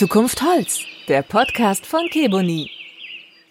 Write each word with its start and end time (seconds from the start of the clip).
Zukunft 0.00 0.40
Holz, 0.40 0.86
der 1.08 1.20
Podcast 1.20 1.84
von 1.84 2.08
Keboni. 2.08 2.79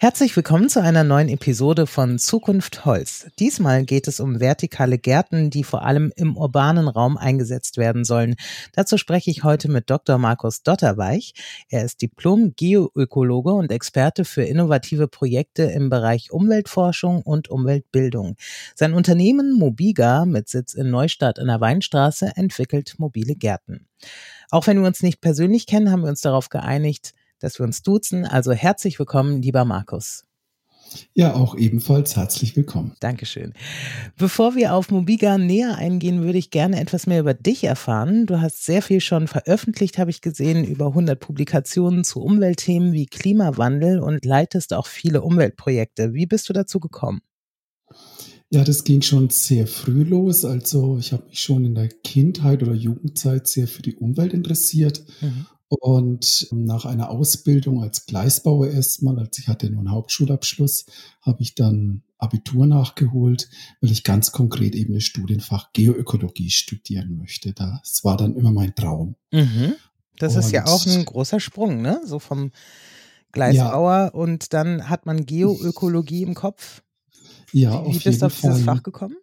Herzlich 0.02 0.34
willkommen 0.34 0.70
zu 0.70 0.80
einer 0.80 1.04
neuen 1.04 1.28
Episode 1.28 1.86
von 1.86 2.18
Zukunft 2.18 2.86
Holz. 2.86 3.26
Diesmal 3.38 3.84
geht 3.84 4.08
es 4.08 4.18
um 4.18 4.40
vertikale 4.40 4.96
Gärten, 4.96 5.50
die 5.50 5.62
vor 5.62 5.84
allem 5.84 6.10
im 6.16 6.38
urbanen 6.38 6.88
Raum 6.88 7.18
eingesetzt 7.18 7.76
werden 7.76 8.04
sollen. 8.06 8.36
Dazu 8.72 8.96
spreche 8.96 9.30
ich 9.30 9.44
heute 9.44 9.70
mit 9.70 9.90
Dr. 9.90 10.16
Markus 10.16 10.62
Dotterweich. 10.62 11.34
Er 11.68 11.84
ist 11.84 12.00
Diplom-Geoökologe 12.00 13.52
und 13.52 13.70
Experte 13.70 14.24
für 14.24 14.42
innovative 14.42 15.06
Projekte 15.06 15.64
im 15.64 15.90
Bereich 15.90 16.32
Umweltforschung 16.32 17.20
und 17.20 17.50
Umweltbildung. 17.50 18.36
Sein 18.74 18.94
Unternehmen 18.94 19.52
Mobiga 19.52 20.24
mit 20.24 20.48
Sitz 20.48 20.72
in 20.72 20.88
Neustadt 20.88 21.38
in 21.38 21.48
der 21.48 21.60
Weinstraße 21.60 22.32
entwickelt 22.36 22.94
mobile 22.96 23.34
Gärten. 23.34 23.86
Auch 24.50 24.66
wenn 24.66 24.80
wir 24.80 24.86
uns 24.86 25.02
nicht 25.02 25.20
persönlich 25.20 25.66
kennen, 25.66 25.92
haben 25.92 26.04
wir 26.04 26.08
uns 26.08 26.22
darauf 26.22 26.48
geeinigt, 26.48 27.12
dass 27.40 27.58
wir 27.58 27.64
uns 27.64 27.82
duzen. 27.82 28.24
Also 28.24 28.52
herzlich 28.52 28.98
willkommen, 28.98 29.42
lieber 29.42 29.64
Markus. 29.64 30.24
Ja, 31.14 31.34
auch 31.34 31.56
ebenfalls 31.56 32.16
herzlich 32.16 32.56
willkommen. 32.56 32.96
Dankeschön. 33.00 33.52
Bevor 34.16 34.56
wir 34.56 34.74
auf 34.74 34.90
Mobiga 34.90 35.38
näher 35.38 35.76
eingehen, 35.76 36.22
würde 36.22 36.38
ich 36.38 36.50
gerne 36.50 36.80
etwas 36.80 37.06
mehr 37.06 37.20
über 37.20 37.34
dich 37.34 37.64
erfahren. 37.64 38.26
Du 38.26 38.40
hast 38.40 38.64
sehr 38.64 38.82
viel 38.82 39.00
schon 39.00 39.28
veröffentlicht, 39.28 39.98
habe 39.98 40.10
ich 40.10 40.20
gesehen, 40.20 40.64
über 40.64 40.88
100 40.88 41.18
Publikationen 41.18 42.04
zu 42.04 42.20
Umweltthemen 42.20 42.92
wie 42.92 43.06
Klimawandel 43.06 44.00
und 44.00 44.24
leitest 44.24 44.74
auch 44.74 44.86
viele 44.86 45.22
Umweltprojekte. 45.22 46.14
Wie 46.14 46.26
bist 46.26 46.48
du 46.48 46.52
dazu 46.52 46.80
gekommen? 46.80 47.20
Ja, 48.52 48.64
das 48.64 48.82
ging 48.82 49.00
schon 49.00 49.30
sehr 49.30 49.68
früh 49.68 50.02
los. 50.02 50.44
Also 50.44 50.98
ich 50.98 51.12
habe 51.12 51.24
mich 51.28 51.40
schon 51.40 51.64
in 51.64 51.76
der 51.76 51.88
Kindheit 51.88 52.64
oder 52.64 52.74
Jugendzeit 52.74 53.46
sehr 53.46 53.68
für 53.68 53.82
die 53.82 53.94
Umwelt 53.94 54.32
interessiert 54.34 55.04
mhm. 55.20 55.46
Und 55.70 56.48
nach 56.50 56.84
einer 56.84 57.10
Ausbildung 57.10 57.80
als 57.80 58.04
Gleisbauer 58.04 58.66
erstmal, 58.66 59.20
als 59.20 59.38
ich 59.38 59.46
hatte 59.46 59.70
nur 59.70 59.78
einen 59.78 59.92
Hauptschulabschluss, 59.92 60.86
habe 61.22 61.42
ich 61.42 61.54
dann 61.54 62.02
Abitur 62.18 62.66
nachgeholt, 62.66 63.48
weil 63.80 63.92
ich 63.92 64.02
ganz 64.02 64.32
konkret 64.32 64.74
eben 64.74 64.94
das 64.94 65.04
Studienfach 65.04 65.72
Geoökologie 65.72 66.50
studieren 66.50 67.16
möchte. 67.16 67.52
Das 67.52 68.02
war 68.02 68.16
dann 68.16 68.34
immer 68.34 68.50
mein 68.50 68.74
Traum. 68.74 69.14
Mhm. 69.30 69.74
Das 70.18 70.34
und 70.34 70.40
ist 70.40 70.50
ja 70.50 70.66
auch 70.66 70.84
ein 70.86 71.04
großer 71.04 71.38
Sprung, 71.38 71.80
ne? 71.82 72.00
So 72.04 72.18
vom 72.18 72.50
Gleisbauer 73.30 73.96
ja. 73.96 74.08
und 74.08 74.52
dann 74.52 74.88
hat 74.88 75.06
man 75.06 75.24
Geoökologie 75.24 76.24
im 76.24 76.34
Kopf. 76.34 76.82
Ja, 77.52 77.86
Wie, 77.86 77.94
wie 77.94 77.98
bist 78.00 78.22
du 78.22 78.26
auf 78.26 78.40
dieses 78.40 78.62
Fach 78.62 78.82
gekommen? 78.82 79.16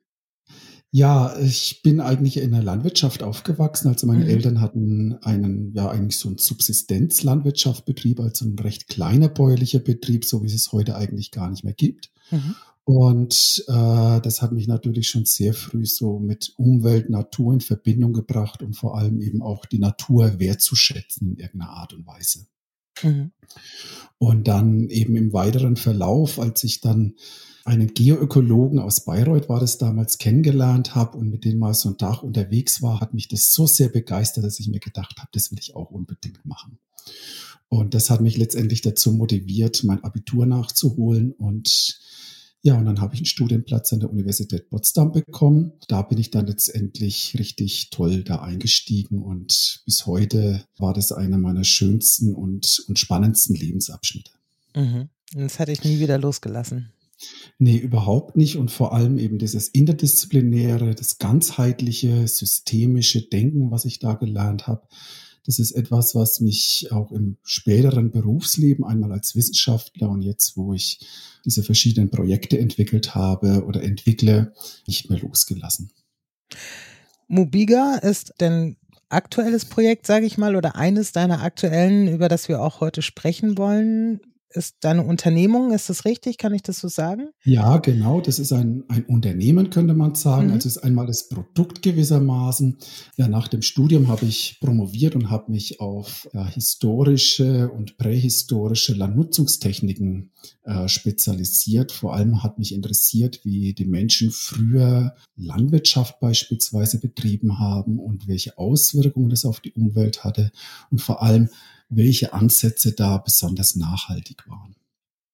Ja, 0.91 1.37
ich 1.39 1.81
bin 1.83 1.99
eigentlich 1.99 2.37
in 2.37 2.51
der 2.51 2.63
Landwirtschaft 2.63 3.21
aufgewachsen. 3.21 3.89
Also 3.89 4.07
meine 4.07 4.23
mhm. 4.23 4.29
Eltern 4.29 4.61
hatten 4.61 5.17
einen, 5.21 5.73
ja, 5.73 5.89
eigentlich 5.89 6.17
so 6.17 6.29
einen 6.29 6.37
Subsistenzlandwirtschaftbetrieb, 6.37 8.19
also 8.19 8.45
ein 8.45 8.57
recht 8.57 8.87
kleiner 8.87 9.27
bäuerlicher 9.27 9.79
Betrieb, 9.79 10.23
so 10.23 10.41
wie 10.43 10.47
es 10.47 10.53
es 10.53 10.71
heute 10.71 10.95
eigentlich 10.95 11.31
gar 11.31 11.49
nicht 11.49 11.63
mehr 11.63 11.73
gibt. 11.73 12.11
Mhm. 12.31 12.55
Und 12.85 13.65
äh, 13.67 14.21
das 14.21 14.41
hat 14.41 14.53
mich 14.53 14.69
natürlich 14.69 15.09
schon 15.09 15.25
sehr 15.25 15.53
früh 15.53 15.85
so 15.85 16.19
mit 16.19 16.53
Umwelt, 16.55 17.09
Natur 17.09 17.53
in 17.53 17.59
Verbindung 17.59 18.13
gebracht 18.13 18.63
und 18.63 18.77
vor 18.77 18.97
allem 18.97 19.19
eben 19.19 19.41
auch 19.41 19.65
die 19.65 19.79
Natur 19.79 20.39
wertzuschätzen 20.39 21.33
in 21.33 21.37
irgendeiner 21.37 21.71
Art 21.71 21.91
und 21.91 22.07
Weise. 22.07 22.47
Mhm. 23.03 23.31
Und 24.19 24.47
dann 24.47 24.87
eben 24.87 25.17
im 25.17 25.33
weiteren 25.33 25.75
Verlauf, 25.75 26.39
als 26.39 26.63
ich 26.63 26.79
dann 26.79 27.15
einen 27.67 27.93
Geoökologen 27.93 28.79
aus 28.79 29.03
Bayreuth 29.03 29.49
war 29.49 29.59
das 29.59 29.77
damals 29.77 30.17
kennengelernt 30.17 30.95
habe 30.95 31.17
und 31.17 31.29
mit 31.29 31.43
dem 31.43 31.59
mal 31.59 31.73
so 31.73 31.89
ein 31.89 31.97
Tag 31.97 32.23
unterwegs 32.23 32.81
war, 32.81 33.01
hat 33.01 33.13
mich 33.13 33.27
das 33.27 33.51
so 33.51 33.67
sehr 33.67 33.89
begeistert, 33.89 34.45
dass 34.45 34.59
ich 34.59 34.69
mir 34.69 34.79
gedacht 34.79 35.17
habe, 35.19 35.29
das 35.33 35.51
will 35.51 35.59
ich 35.59 35.75
auch 35.75 35.91
unbedingt 35.91 36.45
machen. 36.45 36.79
Und 37.67 37.93
das 37.93 38.09
hat 38.09 38.21
mich 38.21 38.37
letztendlich 38.37 38.81
dazu 38.81 39.11
motiviert, 39.11 39.83
mein 39.83 40.01
Abitur 40.03 40.45
nachzuholen 40.45 41.33
und 41.33 41.99
ja, 42.63 42.77
und 42.77 42.85
dann 42.85 42.99
habe 42.99 43.13
ich 43.13 43.19
einen 43.19 43.27
Studienplatz 43.27 43.93
an 43.93 43.99
der 43.99 44.09
Universität 44.09 44.69
Potsdam 44.69 45.11
bekommen. 45.11 45.73
Da 45.87 46.01
bin 46.01 46.17
ich 46.17 46.31
dann 46.31 46.47
letztendlich 46.47 47.35
richtig 47.37 47.91
toll 47.91 48.23
da 48.23 48.41
eingestiegen 48.41 49.21
und 49.21 49.81
bis 49.85 50.05
heute 50.05 50.65
war 50.77 50.93
das 50.93 51.11
einer 51.11 51.37
meiner 51.37 51.63
schönsten 51.63 52.33
und, 52.33 52.83
und 52.87 52.97
spannendsten 52.97 53.55
Lebensabschnitte. 53.55 54.31
Mhm. 54.75 55.09
Das 55.33 55.59
hatte 55.59 55.71
ich 55.71 55.83
nie 55.83 55.99
wieder 55.99 56.17
losgelassen. 56.17 56.91
Nee, 57.57 57.77
überhaupt 57.77 58.37
nicht. 58.37 58.57
Und 58.57 58.71
vor 58.71 58.93
allem 58.93 59.17
eben 59.17 59.37
dieses 59.39 59.67
interdisziplinäre, 59.69 60.95
das 60.95 61.17
ganzheitliche, 61.17 62.27
systemische 62.27 63.21
Denken, 63.21 63.71
was 63.71 63.85
ich 63.85 63.99
da 63.99 64.13
gelernt 64.13 64.67
habe. 64.67 64.87
Das 65.45 65.59
ist 65.59 65.71
etwas, 65.71 66.13
was 66.13 66.41
mich 66.41 66.89
auch 66.91 67.11
im 67.11 67.37
späteren 67.41 68.11
Berufsleben, 68.11 68.83
einmal 68.83 69.13
als 69.13 69.35
Wissenschaftler 69.35 70.09
und 70.09 70.21
jetzt, 70.21 70.57
wo 70.57 70.73
ich 70.73 70.99
diese 71.45 71.63
verschiedenen 71.63 72.09
Projekte 72.09 72.59
entwickelt 72.59 73.15
habe 73.15 73.63
oder 73.65 73.81
entwickle, 73.81 74.53
nicht 74.87 75.09
mehr 75.09 75.19
losgelassen. 75.19 75.91
Mobiga 77.29 77.95
ist 77.95 78.33
denn 78.41 78.75
aktuelles 79.07 79.63
Projekt, 79.65 80.05
sage 80.05 80.25
ich 80.25 80.37
mal, 80.37 80.57
oder 80.57 80.75
eines 80.75 81.13
deiner 81.13 81.41
aktuellen, 81.41 82.09
über 82.09 82.27
das 82.27 82.49
wir 82.49 82.61
auch 82.61 82.81
heute 82.81 83.01
sprechen 83.01 83.57
wollen 83.57 84.19
ist 84.49 84.77
deine 84.81 85.03
Unternehmung, 85.03 85.73
ist 85.73 85.89
das 85.89 86.05
richtig? 86.05 86.37
Kann 86.37 86.53
ich 86.53 86.61
das 86.61 86.79
so 86.79 86.87
sagen? 86.87 87.29
Ja, 87.43 87.77
genau. 87.77 88.21
Das 88.21 88.39
ist 88.39 88.53
ein, 88.53 88.83
ein 88.87 89.03
Unternehmen, 89.05 89.69
könnte 89.69 89.93
man 89.93 90.15
sagen. 90.15 90.47
Mhm. 90.47 90.53
Also 90.53 90.67
ist 90.67 90.77
einmal 90.77 91.05
das 91.05 91.27
Produkt 91.27 91.81
gewissermaßen. 91.81 92.77
Ja, 93.17 93.27
nach 93.27 93.47
dem 93.47 93.61
Studium 93.61 94.07
habe 94.07 94.25
ich 94.25 94.57
promoviert 94.61 95.15
und 95.15 95.29
habe 95.29 95.51
mich 95.51 95.79
auf 95.79 96.29
ja, 96.33 96.45
historische 96.45 97.69
und 97.69 97.97
prähistorische 97.97 98.93
Landnutzungstechniken 98.93 100.31
äh, 100.63 100.87
spezialisiert. 100.87 101.91
Vor 101.91 102.15
allem 102.15 102.43
hat 102.43 102.57
mich 102.57 102.73
interessiert, 102.73 103.41
wie 103.43 103.73
die 103.73 103.85
Menschen 103.85 104.31
früher 104.31 105.15
Landwirtschaft 105.35 106.19
beispielsweise 106.19 106.99
betrieben 106.99 107.59
haben 107.59 107.99
und 107.99 108.27
welche 108.27 108.57
Auswirkungen 108.57 109.29
das 109.29 109.45
auf 109.45 109.59
die 109.59 109.73
Umwelt 109.73 110.23
hatte. 110.23 110.51
Und 110.89 111.01
vor 111.01 111.21
allem, 111.21 111.49
welche 111.89 112.33
Ansätze 112.33 112.93
da 112.93 113.17
besonders 113.17 113.75
nachhaltig 113.75 114.47
waren. 114.47 114.75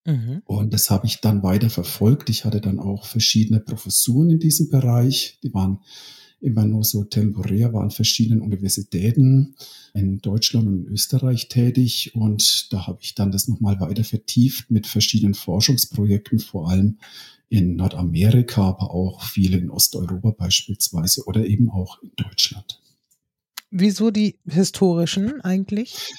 Mhm. 0.06 0.42
Und 0.46 0.74
das 0.74 0.90
habe 0.90 1.08
ich 1.08 1.22
dann 1.22 1.44
weiter 1.44 1.70
verfolgt. 1.70 2.30
Ich 2.30 2.46
hatte 2.46 2.62
dann 2.62 2.80
auch 2.80 3.06
verschiedene 3.06 3.60
Professuren 3.60 4.30
in 4.30 4.40
diesem 4.40 4.70
Bereich. 4.70 5.40
Die 5.44 5.54
waren 5.54 5.80
immer 6.42 6.66
nur 6.66 6.84
so 6.84 7.06
temporär, 7.06 7.74
waren 7.74 7.90
verschiedenen 7.90 8.42
Universitäten 8.42 9.56
in 9.94 10.20
Deutschland 10.20 10.68
und 10.68 10.86
in 10.86 10.94
Österreich 10.94 11.48
tätig. 11.48 12.14
Und 12.16 12.68
da 12.72 12.86
habe 12.88 13.00
ich 13.02 13.16
dann 13.16 13.32
das 13.32 13.48
nochmal 13.48 13.80
weiter 13.80 14.04
vertieft 14.04 14.70
mit 14.70 14.86
verschiedenen 14.86 15.36
Forschungsprojekten, 15.36 16.40
vor 16.40 16.70
allem 16.70 16.98
in 17.48 17.76
Nordamerika, 17.76 18.64
aber 18.70 18.92
auch 18.92 19.24
viele 19.24 19.58
in 19.58 19.70
Osteuropa 19.70 20.32
beispielsweise 20.32 21.24
oder 21.26 21.46
eben 21.46 21.70
auch 21.70 22.02
in 22.02 22.12
Deutschland. 22.18 22.82
Wieso 23.70 24.12
die 24.12 24.38
historischen 24.46 25.40
eigentlich? 25.42 26.14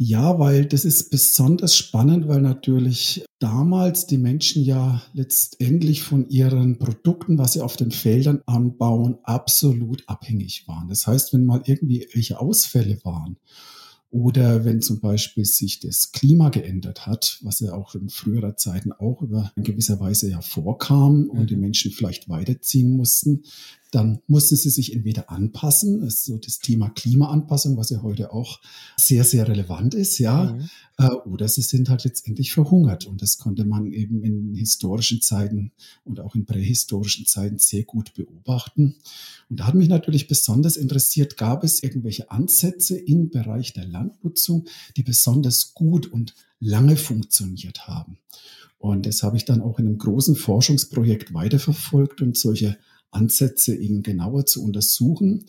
Ja, 0.00 0.38
weil 0.38 0.64
das 0.64 0.84
ist 0.84 1.10
besonders 1.10 1.76
spannend, 1.76 2.28
weil 2.28 2.40
natürlich 2.40 3.24
damals 3.40 4.06
die 4.06 4.16
Menschen 4.16 4.62
ja 4.62 5.02
letztendlich 5.12 6.02
von 6.02 6.28
ihren 6.28 6.78
Produkten, 6.78 7.36
was 7.36 7.54
sie 7.54 7.62
auf 7.62 7.76
den 7.76 7.90
Feldern 7.90 8.40
anbauen, 8.46 9.18
absolut 9.24 10.04
abhängig 10.08 10.68
waren. 10.68 10.88
Das 10.88 11.08
heißt, 11.08 11.32
wenn 11.32 11.44
mal 11.44 11.62
irgendwie 11.66 12.06
welche 12.14 12.38
Ausfälle 12.40 13.00
waren 13.02 13.38
oder 14.10 14.64
wenn 14.64 14.80
zum 14.82 15.00
Beispiel 15.00 15.44
sich 15.44 15.80
das 15.80 16.12
Klima 16.12 16.50
geändert 16.50 17.06
hat, 17.06 17.40
was 17.42 17.58
ja 17.58 17.74
auch 17.74 17.96
in 17.96 18.08
früherer 18.08 18.56
Zeiten 18.56 18.92
auch 18.92 19.20
über 19.20 19.52
in 19.56 19.64
gewisser 19.64 19.98
Weise 19.98 20.30
ja 20.30 20.40
vorkam 20.40 21.28
und 21.28 21.50
die 21.50 21.56
mhm. 21.56 21.62
Menschen 21.62 21.90
vielleicht 21.90 22.28
weiterziehen 22.28 22.92
mussten, 22.92 23.42
dann 23.90 24.20
mussten 24.26 24.56
sie 24.56 24.68
sich 24.68 24.94
entweder 24.94 25.30
anpassen, 25.30 26.00
das 26.00 26.14
ist 26.14 26.24
so 26.26 26.36
das 26.36 26.58
Thema 26.58 26.90
Klimaanpassung, 26.90 27.76
was 27.76 27.90
ja 27.90 28.02
heute 28.02 28.32
auch 28.32 28.60
sehr, 28.98 29.24
sehr 29.24 29.48
relevant 29.48 29.94
ist, 29.94 30.18
ja, 30.18 30.52
mhm. 30.52 30.68
äh, 30.98 31.08
oder 31.26 31.48
sie 31.48 31.62
sind 31.62 31.88
halt 31.88 32.04
letztendlich 32.04 32.52
verhungert. 32.52 33.06
Und 33.06 33.22
das 33.22 33.38
konnte 33.38 33.64
man 33.64 33.86
eben 33.92 34.22
in 34.22 34.54
historischen 34.54 35.22
Zeiten 35.22 35.72
und 36.04 36.20
auch 36.20 36.34
in 36.34 36.44
prähistorischen 36.44 37.26
Zeiten 37.26 37.58
sehr 37.58 37.84
gut 37.84 38.12
beobachten. 38.14 38.96
Und 39.48 39.60
da 39.60 39.66
hat 39.66 39.74
mich 39.74 39.88
natürlich 39.88 40.28
besonders 40.28 40.76
interessiert, 40.76 41.38
gab 41.38 41.64
es 41.64 41.82
irgendwelche 41.82 42.30
Ansätze 42.30 42.98
im 42.98 43.30
Bereich 43.30 43.72
der 43.72 43.86
Landnutzung, 43.86 44.66
die 44.96 45.02
besonders 45.02 45.72
gut 45.72 46.06
und 46.06 46.34
lange 46.60 46.96
funktioniert 46.96 47.86
haben. 47.88 48.18
Und 48.78 49.06
das 49.06 49.22
habe 49.22 49.36
ich 49.36 49.44
dann 49.44 49.60
auch 49.60 49.78
in 49.78 49.86
einem 49.86 49.98
großen 49.98 50.36
Forschungsprojekt 50.36 51.34
weiterverfolgt 51.34 52.22
und 52.22 52.36
solche 52.36 52.78
Ansätze 53.10 53.74
eben 53.74 54.02
genauer 54.02 54.46
zu 54.46 54.62
untersuchen. 54.62 55.46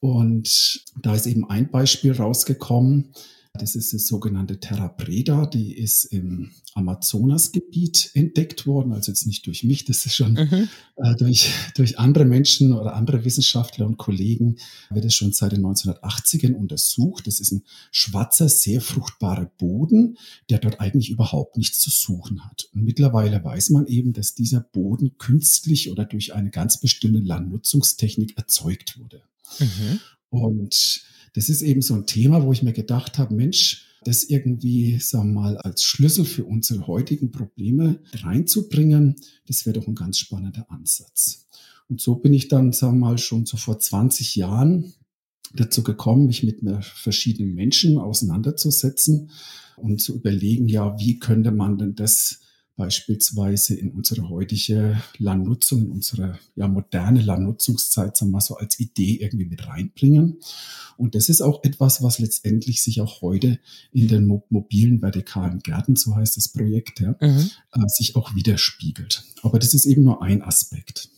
Und 0.00 0.84
da 1.02 1.14
ist 1.14 1.26
eben 1.26 1.48
ein 1.48 1.70
Beispiel 1.70 2.12
rausgekommen, 2.12 3.12
Das 3.56 3.74
ist 3.74 3.92
das 3.92 4.06
sogenannte 4.06 4.60
Terra 4.60 4.88
Preda, 4.88 5.46
die 5.46 5.72
ist 5.72 6.04
im 6.04 6.50
Amazonasgebiet 6.74 8.10
entdeckt 8.14 8.66
worden, 8.66 8.92
also 8.92 9.10
jetzt 9.10 9.26
nicht 9.26 9.46
durch 9.46 9.64
mich, 9.64 9.84
das 9.84 10.04
ist 10.04 10.14
schon 10.14 10.34
mhm. 10.34 10.68
äh, 10.96 11.16
durch, 11.16 11.50
durch 11.74 11.98
andere 11.98 12.24
Menschen 12.24 12.72
oder 12.72 12.94
andere 12.94 13.24
Wissenschaftler 13.24 13.86
und 13.86 13.96
Kollegen, 13.96 14.56
wird 14.90 15.04
es 15.04 15.14
schon 15.14 15.32
seit 15.32 15.52
den 15.52 15.64
1980ern 15.64 16.54
untersucht. 16.54 17.26
Das 17.26 17.40
ist 17.40 17.52
ein 17.52 17.62
schwarzer, 17.90 18.48
sehr 18.48 18.80
fruchtbarer 18.80 19.50
Boden, 19.58 20.18
der 20.50 20.58
dort 20.58 20.80
eigentlich 20.80 21.10
überhaupt 21.10 21.56
nichts 21.56 21.78
zu 21.78 21.90
suchen 21.90 22.44
hat. 22.44 22.68
Und 22.74 22.84
mittlerweile 22.84 23.42
weiß 23.42 23.70
man 23.70 23.86
eben, 23.86 24.12
dass 24.12 24.34
dieser 24.34 24.60
Boden 24.60 25.16
künstlich 25.18 25.90
oder 25.90 26.04
durch 26.04 26.34
eine 26.34 26.50
ganz 26.50 26.78
bestimmte 26.78 27.20
Landnutzungstechnik 27.20 28.36
erzeugt 28.36 28.98
wurde. 29.00 29.22
Mhm. 29.58 30.00
Und 30.28 31.04
das 31.36 31.50
ist 31.50 31.60
eben 31.60 31.82
so 31.82 31.94
ein 31.94 32.06
Thema, 32.06 32.42
wo 32.42 32.52
ich 32.52 32.62
mir 32.62 32.72
gedacht 32.72 33.18
habe, 33.18 33.34
Mensch, 33.34 33.84
das 34.04 34.24
irgendwie, 34.24 34.98
sagen 34.98 35.34
wir 35.34 35.40
mal, 35.40 35.58
als 35.58 35.84
Schlüssel 35.84 36.24
für 36.24 36.44
unsere 36.44 36.86
heutigen 36.86 37.30
Probleme 37.30 38.00
reinzubringen, 38.14 39.16
das 39.46 39.66
wäre 39.66 39.78
doch 39.78 39.86
ein 39.86 39.94
ganz 39.94 40.18
spannender 40.18 40.64
Ansatz. 40.70 41.46
Und 41.90 42.00
so 42.00 42.14
bin 42.14 42.32
ich 42.32 42.48
dann, 42.48 42.72
sagen 42.72 43.00
wir 43.00 43.08
mal, 43.08 43.18
schon 43.18 43.44
so 43.44 43.58
vor 43.58 43.78
20 43.78 44.34
Jahren 44.36 44.94
dazu 45.54 45.82
gekommen, 45.82 46.26
mich 46.26 46.42
mit 46.42 46.60
verschiedenen 46.80 47.54
Menschen 47.54 47.98
auseinanderzusetzen 47.98 49.30
und 49.76 50.00
zu 50.00 50.14
überlegen, 50.16 50.68
ja, 50.68 50.98
wie 50.98 51.18
könnte 51.18 51.52
man 51.52 51.76
denn 51.76 51.94
das 51.94 52.40
beispielsweise 52.76 53.74
in 53.74 53.90
unsere 53.92 54.28
heutige 54.28 55.02
Landnutzung, 55.18 55.86
in 55.86 55.90
unsere 55.90 56.38
ja, 56.54 56.68
moderne 56.68 57.22
Landnutzungszeit, 57.22 58.16
sagen 58.16 58.30
wir 58.30 58.36
mal 58.36 58.40
so 58.40 58.56
als 58.56 58.78
Idee 58.78 59.16
irgendwie 59.16 59.46
mit 59.46 59.66
reinbringen. 59.66 60.38
Und 60.98 61.14
das 61.14 61.28
ist 61.28 61.40
auch 61.40 61.64
etwas, 61.64 62.02
was 62.02 62.18
letztendlich 62.18 62.82
sich 62.82 63.00
auch 63.00 63.22
heute 63.22 63.58
in 63.92 64.08
den 64.08 64.26
mobilen 64.48 65.00
vertikalen 65.02 65.60
Gärten, 65.60 65.96
so 65.96 66.14
heißt 66.14 66.36
das 66.36 66.48
Projekt, 66.48 67.00
ja, 67.00 67.16
mhm. 67.20 67.50
äh, 67.72 67.88
sich 67.88 68.16
auch 68.16 68.34
widerspiegelt. 68.34 69.24
Aber 69.42 69.58
das 69.58 69.74
ist 69.74 69.86
eben 69.86 70.04
nur 70.04 70.22
ein 70.22 70.42
Aspekt. 70.42 71.10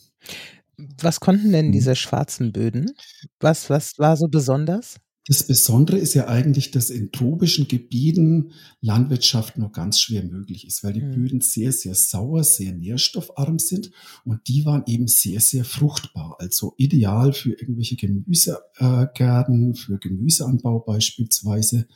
Was 1.01 1.19
konnten 1.19 1.51
denn 1.51 1.69
mhm. 1.69 1.73
diese 1.73 1.97
schwarzen 1.97 2.53
Böden? 2.53 2.93
Was, 3.41 3.69
was 3.69 3.99
war 3.99 4.17
so 4.17 4.29
besonders? 4.29 4.97
Das 5.29 5.43
Besondere 5.43 5.99
ist 5.99 6.15
ja 6.15 6.27
eigentlich, 6.27 6.71
dass 6.71 6.89
in 6.89 7.13
tropischen 7.13 7.69
Gebieten 7.69 8.53
Landwirtschaft 8.81 9.59
nur 9.59 9.71
ganz 9.71 10.01
schwer 10.01 10.25
möglich 10.25 10.67
ist, 10.67 10.83
weil 10.83 10.95
die 10.95 11.03
mhm. 11.03 11.13
Böden 11.13 11.41
sehr, 11.43 11.71
sehr 11.71 11.95
sauer, 11.95 12.45
sehr 12.45 12.73
nährstoffarm 12.73 13.59
sind 13.59 13.91
und 14.25 14.49
die 14.49 14.65
waren 14.65 14.85
eben 14.87 15.07
sehr, 15.07 15.41
sehr 15.41 15.67
fruchtbar. 15.67 16.37
Also 16.39 16.73
ideal 16.79 17.35
für 17.35 17.51
irgendwelche 17.51 17.97
Gemüsegärten, 17.97 19.75
für 19.75 19.99
Gemüseanbau 19.99 20.79
beispielsweise 20.79 21.87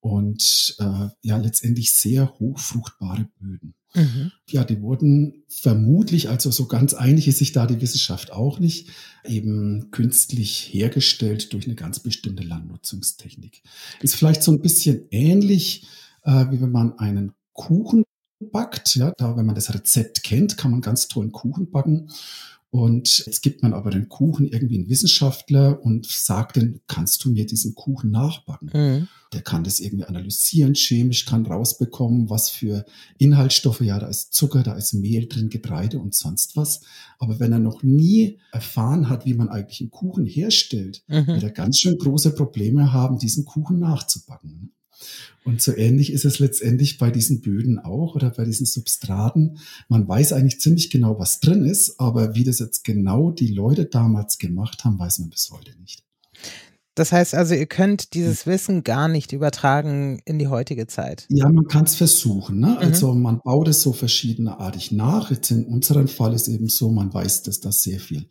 und 0.00 0.74
äh, 0.80 1.10
ja 1.22 1.36
letztendlich 1.36 1.94
sehr 1.94 2.34
hochfruchtbare 2.40 3.28
Böden. 3.38 3.74
Mhm. 3.94 4.32
Ja, 4.50 4.64
die 4.64 4.82
wurden 4.82 5.44
vermutlich, 5.48 6.28
also 6.28 6.50
so 6.50 6.66
ganz 6.66 6.94
einig 6.94 7.28
ist 7.28 7.38
sich 7.38 7.52
da 7.52 7.66
die 7.66 7.80
Wissenschaft 7.80 8.32
auch 8.32 8.58
nicht, 8.58 8.90
eben 9.24 9.90
künstlich 9.92 10.68
hergestellt 10.72 11.52
durch 11.52 11.66
eine 11.66 11.76
ganz 11.76 12.00
bestimmte 12.00 12.42
Landnutzungstechnik. 12.42 13.62
Ist 14.00 14.16
vielleicht 14.16 14.42
so 14.42 14.50
ein 14.52 14.60
bisschen 14.60 15.06
ähnlich, 15.10 15.86
äh, 16.24 16.46
wie 16.50 16.60
wenn 16.60 16.72
man 16.72 16.98
einen 16.98 17.32
Kuchen 17.52 18.04
backt. 18.40 18.96
Ja, 18.96 19.12
da, 19.16 19.36
wenn 19.36 19.46
man 19.46 19.54
das 19.54 19.72
Rezept 19.72 20.24
kennt, 20.24 20.58
kann 20.58 20.72
man 20.72 20.80
ganz 20.80 21.08
tollen 21.08 21.32
Kuchen 21.32 21.70
backen. 21.70 22.10
Und 22.74 23.22
jetzt 23.26 23.42
gibt 23.42 23.62
man 23.62 23.72
aber 23.72 23.90
den 23.90 24.08
Kuchen 24.08 24.48
irgendwie 24.48 24.78
einen 24.78 24.88
Wissenschaftler 24.88 25.80
und 25.84 26.06
sagt 26.06 26.56
dann, 26.56 26.80
kannst 26.88 27.24
du 27.24 27.30
mir 27.30 27.46
diesen 27.46 27.76
Kuchen 27.76 28.10
nachbacken? 28.10 28.70
Mhm. 28.74 29.08
Der 29.32 29.42
kann 29.42 29.62
das 29.62 29.78
irgendwie 29.78 30.06
analysieren, 30.06 30.74
chemisch, 30.74 31.24
kann 31.24 31.46
rausbekommen, 31.46 32.30
was 32.30 32.50
für 32.50 32.84
Inhaltsstoffe, 33.16 33.80
ja, 33.80 34.00
da 34.00 34.08
ist 34.08 34.34
Zucker, 34.34 34.64
da 34.64 34.74
ist 34.74 34.92
Mehl 34.92 35.28
drin, 35.28 35.50
Getreide 35.50 36.00
und 36.00 36.16
sonst 36.16 36.56
was. 36.56 36.80
Aber 37.20 37.38
wenn 37.38 37.52
er 37.52 37.60
noch 37.60 37.84
nie 37.84 38.40
erfahren 38.50 39.08
hat, 39.08 39.24
wie 39.24 39.34
man 39.34 39.50
eigentlich 39.50 39.80
einen 39.80 39.92
Kuchen 39.92 40.26
herstellt, 40.26 41.04
mhm. 41.06 41.28
wird 41.28 41.44
er 41.44 41.52
ganz 41.52 41.78
schön 41.78 41.96
große 41.96 42.34
Probleme 42.34 42.92
haben, 42.92 43.20
diesen 43.20 43.44
Kuchen 43.44 43.78
nachzubacken. 43.78 44.72
Und 45.44 45.60
so 45.60 45.76
ähnlich 45.76 46.12
ist 46.12 46.24
es 46.24 46.38
letztendlich 46.38 46.98
bei 46.98 47.10
diesen 47.10 47.40
Böden 47.40 47.78
auch 47.78 48.14
oder 48.14 48.30
bei 48.30 48.44
diesen 48.44 48.66
Substraten. 48.66 49.58
Man 49.88 50.08
weiß 50.08 50.32
eigentlich 50.32 50.60
ziemlich 50.60 50.90
genau, 50.90 51.18
was 51.18 51.40
drin 51.40 51.64
ist, 51.64 52.00
aber 52.00 52.34
wie 52.34 52.44
das 52.44 52.58
jetzt 52.58 52.84
genau 52.84 53.30
die 53.30 53.52
Leute 53.52 53.84
damals 53.84 54.38
gemacht 54.38 54.84
haben, 54.84 54.98
weiß 54.98 55.18
man 55.18 55.30
bis 55.30 55.50
heute 55.50 55.78
nicht. 55.80 56.02
Das 56.94 57.10
heißt 57.10 57.34
also, 57.34 57.54
ihr 57.54 57.66
könnt 57.66 58.14
dieses 58.14 58.46
Wissen 58.46 58.84
gar 58.84 59.08
nicht 59.08 59.32
übertragen 59.32 60.20
in 60.24 60.38
die 60.38 60.46
heutige 60.46 60.86
Zeit. 60.86 61.26
Ja, 61.28 61.48
man 61.48 61.66
kann 61.66 61.84
es 61.84 61.96
versuchen. 61.96 62.60
Ne? 62.60 62.68
Mhm. 62.68 62.76
Also 62.78 63.14
man 63.14 63.40
baut 63.42 63.66
es 63.66 63.82
so 63.82 63.92
verschiedenerartig 63.92 64.92
nach. 64.92 65.30
Jetzt 65.30 65.50
in 65.50 65.64
unserem 65.64 66.06
Fall 66.06 66.34
ist 66.34 66.46
eben 66.46 66.68
so, 66.68 66.90
man 66.90 67.12
weiß, 67.12 67.42
dass 67.42 67.60
da 67.60 67.72
sehr 67.72 67.98
viel 67.98 68.26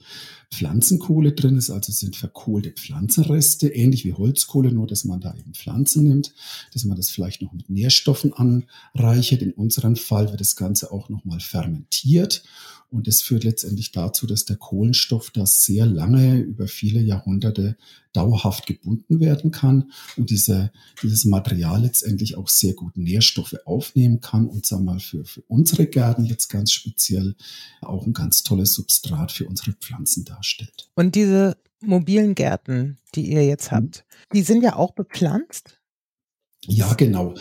Pflanzenkohle 0.53 1.33
drin 1.33 1.57
ist, 1.57 1.69
also 1.69 1.91
sind 1.91 2.15
verkohlte 2.15 2.71
Pflanzenreste, 2.71 3.69
ähnlich 3.69 4.05
wie 4.05 4.13
Holzkohle, 4.13 4.71
nur 4.71 4.87
dass 4.87 5.03
man 5.03 5.19
da 5.19 5.33
eben 5.35 5.53
Pflanzen 5.53 6.03
nimmt, 6.03 6.33
dass 6.73 6.85
man 6.85 6.95
das 6.95 7.09
vielleicht 7.09 7.41
noch 7.41 7.53
mit 7.53 7.69
Nährstoffen 7.69 8.33
anreichert. 8.33 9.41
In 9.41 9.53
unserem 9.53 9.95
Fall 9.95 10.29
wird 10.29 10.41
das 10.41 10.55
Ganze 10.55 10.91
auch 10.91 11.09
nochmal 11.09 11.39
fermentiert 11.39 12.43
und 12.93 13.07
das 13.07 13.23
führt 13.23 13.43
letztendlich 13.43 13.91
dazu, 13.91 14.27
dass 14.27 14.45
der 14.45 14.55
Kohlenstoff 14.55 15.31
da 15.31 15.47
sehr 15.47 15.87
lange 15.87 16.37
über 16.37 16.67
viele 16.67 17.01
Jahrhunderte 17.01 17.75
dauerhaft 18.13 18.67
gebunden 18.67 19.19
werden 19.19 19.49
kann 19.49 19.91
und 20.15 20.29
diese, 20.29 20.71
dieses 21.01 21.25
Material 21.25 21.81
letztendlich 21.81 22.37
auch 22.37 22.49
sehr 22.49 22.73
gut 22.73 22.95
Nährstoffe 22.95 23.55
aufnehmen 23.65 24.21
kann 24.21 24.47
und 24.47 24.67
sagen 24.67 24.85
wir 24.85 24.93
mal 24.93 24.99
für, 24.99 25.25
für 25.25 25.41
unsere 25.47 25.87
Gärten 25.87 26.25
jetzt 26.25 26.49
ganz 26.49 26.71
speziell 26.71 27.35
auch 27.81 28.05
ein 28.05 28.13
ganz 28.13 28.43
tolles 28.43 28.73
Substrat 28.73 29.31
für 29.31 29.47
unsere 29.47 29.73
Pflanzen 29.73 30.23
darstellt. 30.23 30.42
Und 30.95 31.15
diese 31.15 31.57
mobilen 31.81 32.35
Gärten, 32.35 32.97
die 33.15 33.31
ihr 33.31 33.45
jetzt 33.45 33.71
mhm. 33.71 33.75
habt, 33.75 34.05
die 34.33 34.41
sind 34.41 34.63
ja 34.63 34.75
auch 34.75 34.91
bepflanzt? 34.91 35.79
Ja, 36.65 36.93
genau. 36.93 37.35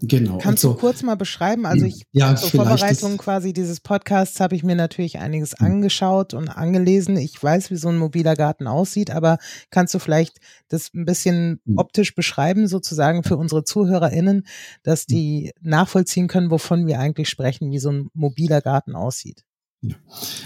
Genau. 0.00 0.38
Kannst 0.38 0.64
also, 0.64 0.74
du 0.74 0.80
kurz 0.80 1.02
mal 1.02 1.16
beschreiben? 1.16 1.66
Also 1.66 1.84
ich 1.84 2.04
ja, 2.12 2.36
zur 2.36 2.50
Vorbereitung 2.50 3.16
quasi 3.16 3.52
dieses 3.52 3.80
Podcasts 3.80 4.38
habe 4.38 4.54
ich 4.54 4.62
mir 4.62 4.76
natürlich 4.76 5.18
einiges 5.18 5.54
hm. 5.58 5.66
angeschaut 5.66 6.34
und 6.34 6.48
angelesen. 6.48 7.16
Ich 7.16 7.42
weiß, 7.42 7.72
wie 7.72 7.76
so 7.76 7.88
ein 7.88 7.98
mobiler 7.98 8.36
Garten 8.36 8.68
aussieht, 8.68 9.10
aber 9.10 9.38
kannst 9.70 9.94
du 9.94 9.98
vielleicht 9.98 10.38
das 10.68 10.94
ein 10.94 11.04
bisschen 11.04 11.60
hm. 11.66 11.78
optisch 11.78 12.14
beschreiben, 12.14 12.68
sozusagen 12.68 13.24
für 13.24 13.36
unsere 13.36 13.64
ZuhörerInnen, 13.64 14.46
dass 14.84 15.00
hm. 15.00 15.06
die 15.08 15.52
nachvollziehen 15.60 16.28
können, 16.28 16.52
wovon 16.52 16.86
wir 16.86 17.00
eigentlich 17.00 17.28
sprechen, 17.28 17.72
wie 17.72 17.80
so 17.80 17.90
ein 17.90 18.08
mobiler 18.14 18.60
Garten 18.60 18.94
aussieht? 18.94 19.44
Ja. 19.82 19.96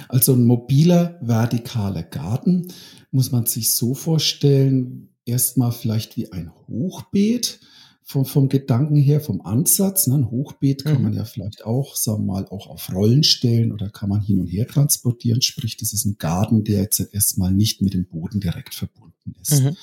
Also 0.08 0.34
ein 0.34 0.44
mobiler 0.44 1.18
vertikaler 1.22 2.02
Garten 2.02 2.68
muss 3.10 3.32
man 3.32 3.46
sich 3.46 3.74
so 3.74 3.94
vorstellen, 3.94 5.08
erstmal 5.24 5.72
vielleicht 5.72 6.16
wie 6.16 6.32
ein 6.32 6.52
Hochbeet 6.68 7.60
vom, 8.02 8.24
vom 8.26 8.48
Gedanken 8.48 8.96
her, 8.96 9.20
vom 9.20 9.40
Ansatz. 9.40 10.06
Ne? 10.06 10.16
Ein 10.16 10.30
Hochbeet 10.30 10.84
kann 10.84 10.98
mhm. 10.98 11.02
man 11.02 11.14
ja 11.14 11.24
vielleicht 11.24 11.64
auch, 11.64 11.96
sagen 11.96 12.26
wir 12.26 12.32
mal, 12.34 12.48
auch 12.48 12.66
auf 12.66 12.92
Rollen 12.92 13.22
stellen 13.22 13.72
oder 13.72 13.90
kann 13.90 14.08
man 14.08 14.20
hin 14.20 14.40
und 14.40 14.48
her 14.48 14.66
transportieren. 14.66 15.40
Sprich, 15.40 15.76
das 15.76 15.92
ist 15.92 16.04
ein 16.04 16.18
Garten, 16.18 16.64
der 16.64 16.82
jetzt 16.82 17.00
erstmal 17.14 17.52
nicht 17.52 17.80
mit 17.80 17.94
dem 17.94 18.06
Boden 18.06 18.40
direkt 18.40 18.74
verbunden 18.74 19.11
ist. 19.40 19.62
Mhm. 19.62 19.76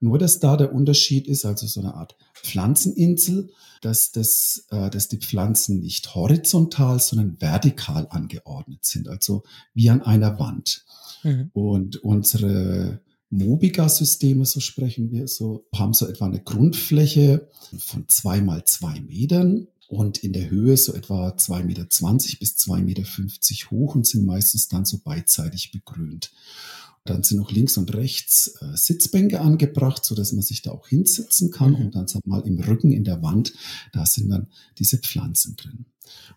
Nur, 0.00 0.18
dass 0.18 0.40
da 0.40 0.56
der 0.56 0.74
Unterschied 0.74 1.26
ist, 1.26 1.44
also 1.44 1.66
so 1.66 1.80
eine 1.80 1.94
Art 1.94 2.16
Pflanzeninsel, 2.34 3.50
dass, 3.80 4.12
das, 4.12 4.66
äh, 4.70 4.90
dass 4.90 5.08
die 5.08 5.18
Pflanzen 5.18 5.80
nicht 5.80 6.14
horizontal, 6.14 7.00
sondern 7.00 7.40
vertikal 7.40 8.06
angeordnet 8.10 8.84
sind, 8.84 9.08
also 9.08 9.42
wie 9.74 9.90
an 9.90 10.02
einer 10.02 10.38
Wand. 10.38 10.84
Mhm. 11.22 11.50
Und 11.54 11.96
unsere 11.96 13.00
Mobiga-Systeme, 13.30 14.44
so 14.44 14.60
sprechen 14.60 15.10
wir, 15.10 15.28
so 15.28 15.66
haben 15.74 15.94
so 15.94 16.06
etwa 16.06 16.26
eine 16.26 16.42
Grundfläche 16.42 17.50
von 17.78 18.08
zwei 18.08 18.40
mal 18.40 18.64
zwei 18.64 19.00
Metern 19.00 19.66
und 19.88 20.18
in 20.18 20.32
der 20.32 20.50
Höhe 20.50 20.76
so 20.76 20.94
etwa 20.94 21.36
zwei 21.36 21.62
Meter 21.62 21.88
zwanzig 21.90 22.38
bis 22.38 22.56
zwei 22.56 22.80
Meter 22.82 23.04
fünfzig 23.04 23.70
hoch 23.70 23.94
und 23.94 24.06
sind 24.06 24.26
meistens 24.26 24.68
dann 24.68 24.84
so 24.84 24.98
beidseitig 24.98 25.72
begrünt. 25.72 26.32
Dann 27.06 27.22
sind 27.22 27.38
noch 27.38 27.50
links 27.50 27.76
und 27.76 27.94
rechts 27.94 28.56
äh, 28.60 28.76
Sitzbänke 28.76 29.40
angebracht, 29.40 30.04
so 30.04 30.14
dass 30.14 30.32
man 30.32 30.42
sich 30.42 30.62
da 30.62 30.72
auch 30.72 30.88
hinsetzen 30.88 31.50
kann. 31.50 31.72
Mhm. 31.72 31.76
Und 31.76 31.94
dann 31.94 32.08
sag 32.08 32.26
mal 32.26 32.42
im 32.46 32.60
Rücken 32.60 32.92
in 32.92 33.04
der 33.04 33.22
Wand, 33.22 33.54
da 33.92 34.04
sind 34.06 34.28
dann 34.28 34.48
diese 34.78 34.98
Pflanzen 34.98 35.56
drin. 35.56 35.86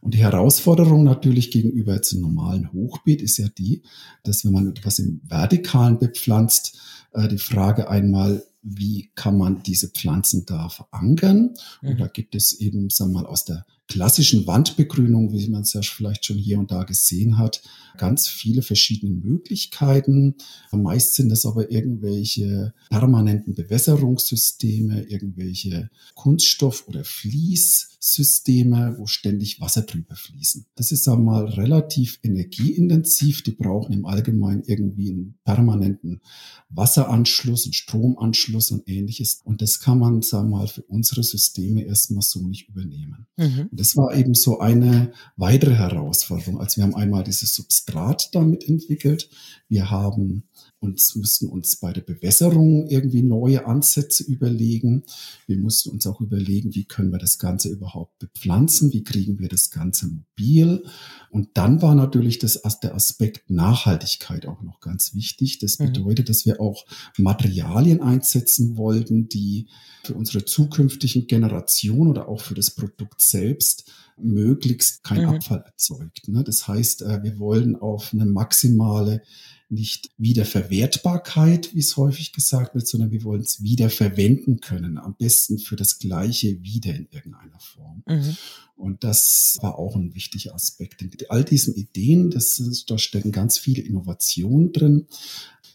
Und 0.01 0.13
die 0.13 0.19
Herausforderung 0.19 1.03
natürlich 1.03 1.51
gegenüber 1.51 1.93
jetzt 1.93 2.13
einem 2.13 2.23
normalen 2.23 2.71
Hochbeet 2.71 3.21
ist 3.21 3.37
ja 3.37 3.47
die, 3.49 3.83
dass 4.23 4.45
wenn 4.45 4.53
man 4.53 4.69
etwas 4.69 4.99
im 4.99 5.21
Vertikalen 5.25 5.99
bepflanzt, 5.99 6.77
äh, 7.13 7.27
die 7.27 7.37
Frage 7.37 7.89
einmal, 7.89 8.43
wie 8.61 9.11
kann 9.15 9.37
man 9.37 9.63
diese 9.63 9.89
Pflanzen 9.89 10.45
da 10.45 10.69
verankern? 10.69 11.53
Und 11.81 11.93
mhm. 11.93 11.97
da 11.97 12.07
gibt 12.07 12.35
es 12.35 12.59
eben, 12.59 12.89
sagen 12.89 13.11
wir 13.11 13.21
mal, 13.21 13.27
aus 13.27 13.45
der 13.45 13.65
klassischen 13.89 14.45
Wandbegrünung, 14.45 15.33
wie 15.33 15.49
man 15.49 15.63
es 15.63 15.73
ja 15.73 15.81
vielleicht 15.81 16.25
schon 16.25 16.37
hier 16.37 16.59
und 16.59 16.71
da 16.71 16.83
gesehen 16.83 17.37
hat, 17.37 17.61
ganz 17.97 18.27
viele 18.27 18.61
verschiedene 18.61 19.11
Möglichkeiten. 19.11 20.35
Meist 20.71 21.15
sind 21.15 21.31
es 21.31 21.45
aber 21.45 21.71
irgendwelche 21.71 22.73
permanenten 22.89 23.55
Bewässerungssysteme, 23.55 25.03
irgendwelche 25.03 25.89
Kunststoff- 26.13 26.87
oder 26.87 27.03
Fließsysteme, 27.03 28.95
wo 28.97 29.07
ständig 29.07 29.59
Wasser 29.59 29.81
drüber 29.81 30.15
fließen. 30.15 30.67
Das 30.75 30.91
ist 30.91 31.07
einmal 31.07 31.45
relativ 31.45 32.19
energieintensiv. 32.23 33.41
Die 33.43 33.51
brauchen 33.51 33.91
im 33.91 34.05
Allgemeinen 34.05 34.63
irgendwie 34.65 35.09
einen 35.09 35.35
permanenten 35.43 36.21
Wasseranschluss, 36.69 37.65
einen 37.65 37.73
Stromanschluss 37.73 38.71
und 38.71 38.87
ähnliches. 38.87 39.41
Und 39.43 39.61
das 39.61 39.79
kann 39.79 39.99
man, 39.99 40.21
sagen 40.21 40.51
wir 40.51 40.59
mal, 40.59 40.67
für 40.67 40.83
unsere 40.83 41.23
Systeme 41.23 41.81
erstmal 41.81 42.21
so 42.21 42.39
nicht 42.47 42.69
übernehmen. 42.69 43.25
Mhm. 43.35 43.69
Das 43.79 43.95
war 43.95 44.13
eben 44.13 44.35
so 44.35 44.59
eine 44.59 45.13
weitere 45.37 45.75
Herausforderung. 45.75 46.59
Also 46.59 46.77
wir 46.77 46.83
haben 46.83 46.95
einmal 46.95 47.23
dieses 47.23 47.55
Substrat 47.55 48.29
damit 48.35 48.67
entwickelt. 48.67 49.29
Wir 49.69 49.89
haben 49.89 50.43
uns, 50.79 51.15
müssen 51.15 51.49
uns 51.49 51.77
bei 51.77 51.91
der 51.91 52.01
Bewässerung 52.01 52.87
irgendwie 52.87 53.21
neue 53.21 53.65
Ansätze 53.65 54.23
überlegen. 54.23 55.03
Wir 55.45 55.57
mussten 55.57 55.89
uns 55.89 56.07
auch 56.07 56.21
überlegen, 56.21 56.73
wie 56.73 56.85
können 56.85 57.11
wir 57.11 57.19
das 57.19 57.37
Ganze 57.37 57.69
überhaupt 57.69 58.17
bepflanzen? 58.19 58.93
Wie 58.93 59.03
kriegen 59.03 59.39
wir 59.39 59.49
das 59.49 59.71
Ganze 59.71 60.07
mobil? 60.07 60.83
Und 61.29 61.49
dann 61.55 61.81
war 61.81 61.95
natürlich 61.95 62.39
das, 62.39 62.61
der 62.81 62.95
Aspekt 62.95 63.49
Nachhaltigkeit 63.49 64.45
auch 64.45 64.61
noch 64.61 64.79
ganz 64.79 65.13
wichtig. 65.13 65.59
Das 65.59 65.79
mhm. 65.79 65.87
bedeutet, 65.87 66.29
dass 66.29 66.45
wir 66.45 66.61
auch 66.61 66.85
Materialien 67.17 68.01
einsetzen 68.01 68.77
wollten, 68.77 69.27
die 69.27 69.67
für 70.03 70.13
unsere 70.13 70.45
zukünftigen 70.45 71.27
Generationen 71.27 72.09
oder 72.09 72.29
auch 72.29 72.41
für 72.41 72.55
das 72.55 72.71
Produkt 72.71 73.21
selbst 73.21 73.91
möglichst 74.17 75.03
kein 75.03 75.23
mhm. 75.23 75.29
Abfall 75.29 75.63
erzeugt. 75.65 76.27
Ne? 76.27 76.43
Das 76.43 76.67
heißt, 76.67 77.01
äh, 77.01 77.23
wir 77.23 77.39
wollen 77.39 77.75
auf 77.75 78.13
eine 78.13 78.25
maximale 78.25 79.21
nicht 79.69 80.09
Wiederverwertbarkeit, 80.17 81.75
wie 81.75 81.79
es 81.79 81.95
häufig 81.95 82.33
gesagt 82.33 82.73
wird, 82.73 82.87
sondern 82.87 83.11
wir 83.11 83.23
wollen 83.23 83.41
es 83.41 83.61
wiederverwenden 83.61 84.61
können, 84.61 84.97
am 84.97 85.15
besten 85.15 85.59
für 85.59 85.75
das 85.75 85.99
Gleiche 85.99 86.63
wieder 86.63 86.95
in 86.95 87.07
irgendeiner 87.11 87.59
Form. 87.59 88.03
Mhm. 88.07 88.35
Und 88.75 89.03
das 89.03 89.57
war 89.61 89.77
auch 89.77 89.95
ein 89.95 90.15
wichtiger 90.15 90.55
Aspekt. 90.55 91.01
In 91.01 91.11
all 91.29 91.43
diesen 91.43 91.75
Ideen, 91.75 92.31
das, 92.31 92.61
da 92.87 92.97
stecken 92.97 93.31
ganz 93.31 93.57
viele 93.57 93.81
Innovationen 93.83 94.71
drin, 94.71 95.07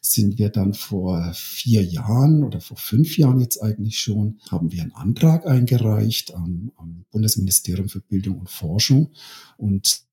sind 0.01 0.39
wir 0.39 0.51
dann 0.51 0.75
vor 0.75 1.33
vier 1.35 1.83
Jahren 1.83 2.45
oder 2.45 2.61
vor 2.61 2.77
fünf 2.77 3.17
Jahren 3.17 3.41
jetzt 3.41 3.63
eigentlich 3.63 3.99
schon, 3.99 4.39
haben 4.51 4.71
wir 4.71 4.83
einen 4.83 4.93
Antrag 4.93 5.47
eingereicht 5.47 6.35
am, 6.35 6.73
am 6.77 7.05
Bundesministerium 7.11 7.89
für 7.89 8.01
Bildung 8.01 8.39
und 8.39 8.51
Forschung 8.51 9.13
und 9.57 10.04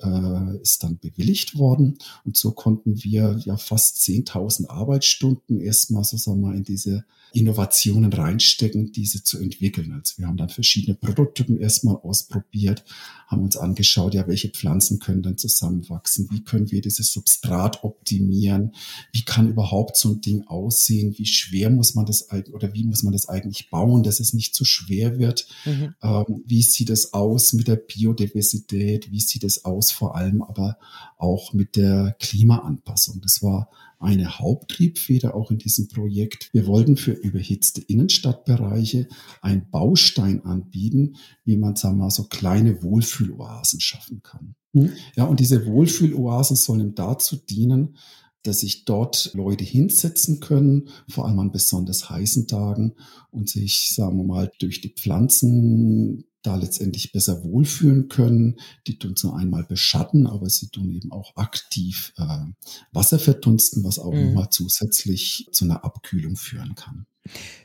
äh, 0.00 0.60
ist 0.62 0.82
dann 0.82 0.98
bewilligt 0.98 1.58
worden. 1.58 1.98
Und 2.24 2.36
so 2.36 2.52
konnten 2.52 3.02
wir 3.02 3.40
ja 3.44 3.56
fast 3.56 3.98
10.000 3.98 4.68
Arbeitsstunden 4.68 5.60
erstmal 5.60 6.04
so 6.04 6.16
sagen 6.16 6.40
wir, 6.40 6.54
in 6.54 6.64
diese 6.64 7.04
Innovationen 7.32 8.12
reinstecken, 8.12 8.92
diese 8.92 9.22
zu 9.22 9.38
entwickeln. 9.38 9.92
Also 9.92 10.14
wir 10.16 10.26
haben 10.26 10.38
dann 10.38 10.48
verschiedene 10.48 10.94
Prototypen 10.94 11.60
erstmal 11.60 11.96
ausprobiert, 11.96 12.84
haben 13.26 13.42
uns 13.42 13.56
angeschaut, 13.56 14.14
ja, 14.14 14.26
welche 14.26 14.48
Pflanzen 14.48 15.00
können 15.00 15.22
dann 15.22 15.36
zusammenwachsen, 15.36 16.28
wie 16.30 16.42
können 16.44 16.70
wir 16.70 16.80
dieses 16.80 17.12
Substrat 17.12 17.84
optimieren, 17.84 18.72
wie 19.12 19.22
kann 19.22 19.50
überhaupt 19.50 19.96
so 19.96 20.10
ein 20.10 20.20
Ding 20.20 20.46
aussehen, 20.46 21.14
wie 21.18 21.26
schwer 21.26 21.68
muss 21.68 21.94
man 21.94 22.06
das 22.06 22.30
eigentlich 22.30 22.54
oder 22.54 22.72
wie 22.72 22.84
muss 22.84 23.02
man 23.02 23.12
das 23.12 23.28
eigentlich 23.28 23.68
bauen, 23.68 24.02
dass 24.02 24.20
es 24.20 24.32
nicht 24.32 24.54
zu 24.54 24.64
schwer 24.64 25.18
wird, 25.18 25.46
mhm. 25.64 25.94
ähm, 26.02 26.42
wie 26.46 26.62
sieht 26.62 26.90
es 26.90 27.12
aus 27.12 27.52
mit 27.52 27.68
der 27.68 27.76
Biodiversität, 27.76 29.10
wie 29.10 29.20
sieht 29.20 29.44
es 29.44 29.55
aus 29.64 29.90
vor 29.90 30.16
allem 30.16 30.42
aber 30.42 30.78
auch 31.16 31.52
mit 31.52 31.76
der 31.76 32.16
Klimaanpassung. 32.18 33.20
Das 33.20 33.42
war 33.42 33.70
eine 33.98 34.38
Haupttriebfeder 34.38 35.34
auch 35.34 35.50
in 35.50 35.58
diesem 35.58 35.88
Projekt. 35.88 36.50
Wir 36.52 36.66
wollten 36.66 36.96
für 36.96 37.12
überhitzte 37.12 37.80
Innenstadtbereiche 37.80 39.08
einen 39.40 39.70
Baustein 39.70 40.44
anbieten, 40.44 41.16
wie 41.44 41.56
man, 41.56 41.76
sagen 41.76 41.96
wir 41.96 42.04
mal, 42.04 42.10
so 42.10 42.24
kleine 42.24 42.82
Wohlfühloasen 42.82 43.80
schaffen 43.80 44.22
kann. 44.22 44.54
Mhm. 44.72 44.92
Ja, 45.16 45.24
und 45.24 45.40
diese 45.40 45.66
Wohlfühloasen 45.66 46.56
sollen 46.56 46.94
dazu 46.94 47.36
dienen, 47.36 47.96
dass 48.42 48.60
sich 48.60 48.84
dort 48.84 49.32
Leute 49.34 49.64
hinsetzen 49.64 50.40
können, 50.40 50.88
vor 51.08 51.26
allem 51.26 51.38
an 51.40 51.50
besonders 51.50 52.08
heißen 52.08 52.46
Tagen 52.46 52.94
und 53.30 53.48
sich, 53.48 53.92
sagen 53.94 54.18
wir 54.18 54.24
mal, 54.24 54.52
durch 54.60 54.80
die 54.80 54.90
Pflanzen 54.90 56.24
da 56.46 56.56
letztendlich 56.56 57.12
besser 57.12 57.42
wohlfühlen 57.42 58.08
können. 58.08 58.56
Die 58.86 58.98
tun 58.98 59.16
zwar 59.16 59.36
einmal 59.36 59.64
beschatten, 59.64 60.26
aber 60.26 60.48
sie 60.48 60.68
tun 60.68 60.90
eben 60.90 61.12
auch 61.12 61.36
aktiv 61.36 62.12
äh, 62.16 62.44
Wasser 62.92 63.18
verdunsten, 63.18 63.84
was 63.84 63.98
auch 63.98 64.12
mhm. 64.12 64.26
nochmal 64.26 64.48
zusätzlich 64.50 65.48
zu 65.52 65.64
einer 65.64 65.84
Abkühlung 65.84 66.36
führen 66.36 66.74
kann. 66.74 67.06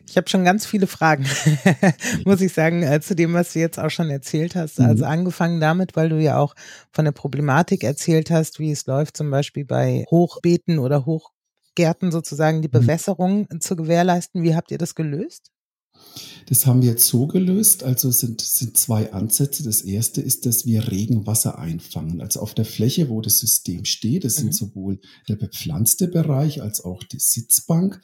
Ich 0.10 0.18
habe 0.18 0.30
schon 0.30 0.44
ganz 0.44 0.66
viele 0.66 0.88
Fragen, 0.88 1.26
muss 2.26 2.42
ich 2.42 2.52
sagen, 2.54 2.84
äh, 2.84 3.00
zu 3.00 3.16
dem, 3.16 3.34
was 3.34 3.54
du 3.54 3.60
jetzt 3.60 3.80
auch 3.80 3.90
schon 3.90 4.10
erzählt 4.10 4.56
hast. 4.56 4.80
Mhm. 4.80 4.86
Also 4.86 5.06
angefangen 5.06 5.60
damit, 5.60 5.96
weil 5.96 6.10
du 6.10 6.20
ja 6.20 6.38
auch 6.38 6.56
von 6.92 7.06
der 7.06 7.12
Problematik 7.12 7.84
erzählt 7.84 8.32
hast, 8.32 8.60
wie 8.60 8.72
es 8.72 8.86
läuft 8.88 9.18
zum 9.18 9.30
Beispiel 9.30 9.66
bei 9.66 10.06
Hochbeeten 10.10 10.80
oder 10.80 11.06
Hochgärten 11.06 12.12
sozusagen 12.12 12.62
die 12.62 12.68
mhm. 12.68 12.72
Bewässerung 12.72 13.48
mhm. 13.50 13.62
zu 13.62 13.76
gewährleisten. 13.76 14.44
Wie 14.44 14.56
habt 14.56 14.72
ihr 14.72 14.78
das 14.78 14.96
gelöst? 14.96 15.52
Das 16.48 16.66
haben 16.66 16.82
wir 16.82 16.90
jetzt 16.90 17.08
so 17.08 17.28
gelöst. 17.28 17.84
Also 17.84 18.12
sind, 18.12 18.42
sind 18.42 18.76
zwei 18.76 19.14
Ansätze. 19.14 19.64
Das 19.64 19.82
erste 19.82 20.22
ist, 20.22 20.46
dass 20.46 20.66
wir 20.66 20.92
Regenwasser 20.92 21.58
einfangen. 21.58 22.22
Also 22.22 22.42
auf 22.42 22.54
der 22.54 22.66
Fläche, 22.66 23.10
wo 23.10 23.22
das 23.22 23.40
System 23.40 23.86
steht, 23.86 24.26
das 24.26 24.38
mhm. 24.38 24.42
sind 24.42 24.56
sowohl 24.56 25.00
der 25.30 25.38
bepflanzte 25.38 26.08
Bereich 26.08 26.62
als 26.62 26.84
auch 26.84 27.04
die 27.04 27.20
Sitzbank, 27.20 28.02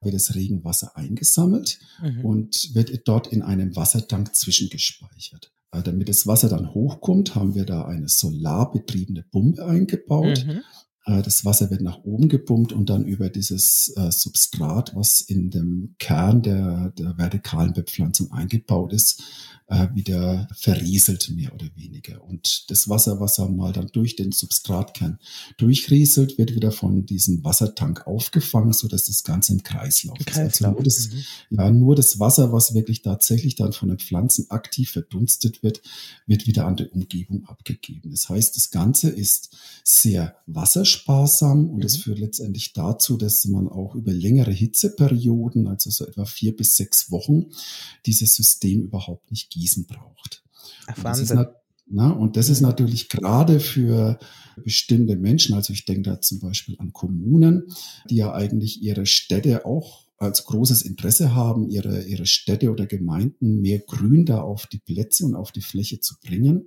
wird 0.00 0.14
das 0.14 0.34
Regenwasser 0.34 0.96
eingesammelt 0.96 1.78
mhm. 2.02 2.24
und 2.24 2.74
wird 2.74 3.06
dort 3.06 3.26
in 3.26 3.42
einem 3.42 3.76
Wassertank 3.76 4.34
zwischengespeichert. 4.34 5.52
Äh, 5.72 5.82
damit 5.82 6.08
das 6.08 6.26
Wasser 6.26 6.48
dann 6.48 6.74
hochkommt, 6.74 7.34
haben 7.34 7.54
wir 7.54 7.64
da 7.64 7.84
eine 7.84 8.08
solarbetriebene 8.08 9.24
Pumpe 9.30 9.64
eingebaut. 9.64 10.46
Mhm. 10.46 10.62
Äh, 11.10 11.22
das 11.22 11.44
Wasser 11.44 11.70
wird 11.70 11.80
nach 11.80 12.04
oben 12.04 12.28
gepumpt 12.28 12.72
und 12.72 12.88
dann 12.88 13.04
über 13.04 13.28
dieses 13.28 13.92
äh, 13.96 14.10
Substrat, 14.10 14.94
was 14.94 15.20
in 15.20 15.50
dem 15.50 15.94
Kern 15.98 16.42
der, 16.42 16.90
der 16.90 17.18
vertikalen 17.18 17.72
Bepflanzung 17.72 18.32
eingebaut 18.32 18.92
ist, 18.92 19.22
äh, 19.70 19.88
wieder 19.94 20.48
verrieselt, 20.52 21.30
mehr 21.30 21.54
oder 21.54 21.66
weniger. 21.76 22.22
Und 22.24 22.70
das 22.70 22.88
Wasser, 22.88 23.20
was 23.20 23.38
mal 23.38 23.72
dann 23.72 23.86
durch 23.92 24.16
den 24.16 24.32
Substratkern 24.32 25.18
durchrieselt, 25.56 26.38
wird 26.38 26.54
wieder 26.54 26.72
von 26.72 27.06
diesem 27.06 27.44
Wassertank 27.44 28.06
aufgefangen, 28.06 28.72
so 28.72 28.88
dass 28.88 29.04
das 29.04 29.22
Ganze 29.22 29.52
im 29.52 29.62
Kreislauf, 29.62 30.18
ist. 30.18 30.36
Also 30.36 30.70
nur 30.70 30.82
das, 30.82 31.10
mhm. 31.10 31.56
ja, 31.56 31.70
nur 31.70 31.94
das 31.94 32.18
Wasser, 32.18 32.52
was 32.52 32.74
wirklich 32.74 33.02
tatsächlich 33.02 33.54
dann 33.54 33.72
von 33.72 33.88
den 33.88 33.98
Pflanzen 33.98 34.50
aktiv 34.50 34.90
verdunstet 34.90 35.62
wird, 35.62 35.80
wird 36.26 36.46
wieder 36.46 36.66
an 36.66 36.76
die 36.76 36.88
Umgebung 36.88 37.46
abgegeben. 37.46 38.10
Das 38.10 38.28
heißt, 38.28 38.56
das 38.56 38.70
Ganze 38.70 39.08
ist 39.08 39.56
sehr 39.84 40.36
wassersparsam 41.06 41.70
und 41.70 41.84
es 41.84 41.98
mhm. 41.98 42.02
führt 42.02 42.18
letztendlich 42.18 42.72
dazu, 42.72 43.16
dass 43.16 43.44
man 43.46 43.68
auch 43.68 43.94
über 43.94 44.12
längere 44.12 44.50
Hitzeperioden, 44.50 45.66
also 45.66 45.90
so 45.90 46.06
etwa 46.06 46.24
vier 46.24 46.56
bis 46.56 46.76
sechs 46.76 47.10
Wochen, 47.10 47.46
dieses 48.06 48.34
System 48.34 48.82
überhaupt 48.82 49.30
nicht. 49.30 49.50
Gießen 49.50 49.86
braucht. 49.86 50.42
Ach, 50.86 51.04
Wahnsinn. 51.04 51.38
Und 51.38 51.38
das, 51.38 51.46
ist, 51.46 51.54
na, 51.88 52.10
und 52.10 52.36
das 52.36 52.48
ist 52.48 52.60
natürlich 52.60 53.08
gerade 53.08 53.60
für 53.60 54.18
bestimmte 54.62 55.16
Menschen, 55.16 55.54
also 55.54 55.72
ich 55.72 55.84
denke 55.84 56.02
da 56.02 56.20
zum 56.20 56.38
Beispiel 56.40 56.76
an 56.78 56.92
Kommunen, 56.92 57.64
die 58.08 58.16
ja 58.16 58.32
eigentlich 58.32 58.82
ihre 58.82 59.06
Städte 59.06 59.64
auch 59.64 60.04
als 60.18 60.44
großes 60.44 60.82
Interesse 60.82 61.34
haben, 61.34 61.70
ihre, 61.70 62.02
ihre 62.02 62.26
Städte 62.26 62.70
oder 62.70 62.86
Gemeinden 62.86 63.62
mehr 63.62 63.78
Grün 63.78 64.26
da 64.26 64.42
auf 64.42 64.66
die 64.66 64.78
Plätze 64.78 65.24
und 65.24 65.34
auf 65.34 65.50
die 65.50 65.62
Fläche 65.62 66.00
zu 66.00 66.14
bringen. 66.20 66.66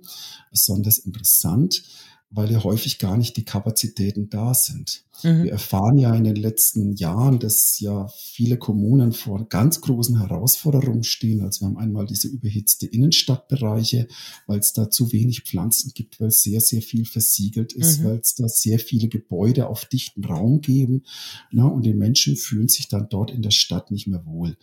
Besonders 0.50 0.98
interessant 0.98 1.84
weil 2.30 2.50
ja 2.50 2.64
häufig 2.64 2.98
gar 2.98 3.16
nicht 3.16 3.36
die 3.36 3.44
Kapazitäten 3.44 4.28
da 4.28 4.54
sind. 4.54 5.04
Mhm. 5.22 5.44
Wir 5.44 5.52
erfahren 5.52 5.98
ja 5.98 6.14
in 6.14 6.24
den 6.24 6.36
letzten 6.36 6.94
Jahren, 6.96 7.38
dass 7.38 7.78
ja 7.78 8.08
viele 8.08 8.58
Kommunen 8.58 9.12
vor 9.12 9.48
ganz 9.48 9.80
großen 9.80 10.18
Herausforderungen 10.18 11.04
stehen. 11.04 11.42
Also 11.42 11.60
wir 11.60 11.68
haben 11.68 11.78
einmal 11.78 12.06
diese 12.06 12.28
überhitzte 12.28 12.86
Innenstadtbereiche, 12.86 14.08
weil 14.46 14.58
es 14.58 14.72
da 14.72 14.90
zu 14.90 15.12
wenig 15.12 15.42
Pflanzen 15.42 15.92
gibt, 15.94 16.20
weil 16.20 16.28
es 16.28 16.42
sehr, 16.42 16.60
sehr 16.60 16.82
viel 16.82 17.04
versiegelt 17.04 17.72
ist, 17.72 18.00
mhm. 18.00 18.04
weil 18.04 18.18
es 18.18 18.34
da 18.34 18.48
sehr 18.48 18.78
viele 18.80 19.08
Gebäude 19.08 19.68
auf 19.68 19.84
dichten 19.84 20.24
Raum 20.24 20.60
geben. 20.60 21.04
Na, 21.52 21.66
und 21.66 21.82
die 21.82 21.94
Menschen 21.94 22.36
fühlen 22.36 22.68
sich 22.68 22.88
dann 22.88 23.08
dort 23.08 23.30
in 23.30 23.42
der 23.42 23.52
Stadt 23.52 23.90
nicht 23.90 24.08
mehr 24.08 24.26
wohl. 24.26 24.56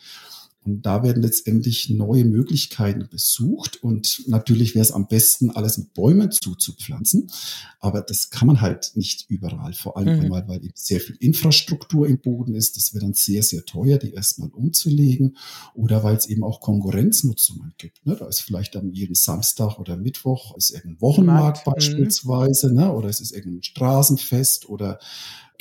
Und 0.64 0.86
da 0.86 1.02
werden 1.04 1.24
letztendlich 1.24 1.90
neue 1.90 2.24
Möglichkeiten 2.24 3.08
besucht. 3.10 3.82
Und 3.84 4.24
natürlich 4.28 4.76
wäre 4.76 4.84
es 4.84 4.92
am 4.92 5.08
besten, 5.08 5.50
alles 5.50 5.78
mit 5.78 5.94
Bäumen 5.94 6.32
zuzupflanzen. 6.32 7.32
Aber 7.80 8.02
das 8.02 8.30
kann 8.30 8.48
man 8.48 8.62
halt 8.62 8.92
nicht 8.96 9.26
überall. 9.30 9.74
Vor 9.74 9.98
allem 9.98 10.18
mhm. 10.18 10.26
einmal, 10.26 10.48
weil 10.48 10.64
eben 10.64 10.74
sehr 10.76 11.00
viel 11.00 11.16
Infrastruktur 11.20 12.08
im 12.08 12.20
Boden 12.20 12.54
ist. 12.54 12.78
Das 12.78 12.94
wäre 12.94 13.06
dann 13.06 13.14
sehr, 13.14 13.42
sehr 13.42 13.66
teuer, 13.66 13.98
die 13.98 14.14
erstmal 14.14 14.50
umzulegen. 14.50 15.36
Oder 15.74 16.04
weil 16.04 16.16
es 16.16 16.28
eben 16.28 16.44
auch 16.44 16.62
Konkurrenznutzungen 16.62 17.74
gibt. 17.78 18.06
Ne? 18.06 18.16
Da 18.16 18.28
ist 18.28 18.42
vielleicht 18.42 18.76
am 18.76 18.92
jeden 18.92 19.16
Samstag 19.16 19.80
oder 19.80 19.98
Mittwoch 19.98 20.56
ist 20.56 20.70
irgendein 20.70 21.02
Wochenmarkt 21.02 21.66
Markt, 21.66 21.68
mhm. 21.68 21.72
beispielsweise. 21.72 22.74
Ne? 22.74 22.92
Oder 22.92 23.10
es 23.10 23.20
ist 23.20 23.32
irgendein 23.32 23.64
Straßenfest 23.64 24.70
oder 24.70 25.00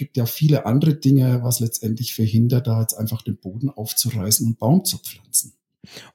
gibt 0.00 0.16
ja 0.16 0.24
viele 0.24 0.64
andere 0.64 0.94
Dinge, 0.94 1.42
was 1.42 1.60
letztendlich 1.60 2.14
verhindert, 2.14 2.66
da 2.66 2.80
jetzt 2.80 2.94
einfach 2.94 3.20
den 3.20 3.36
Boden 3.36 3.68
aufzureißen 3.68 4.46
und 4.46 4.58
Baum 4.58 4.82
zu 4.82 4.96
pflanzen. 4.96 5.52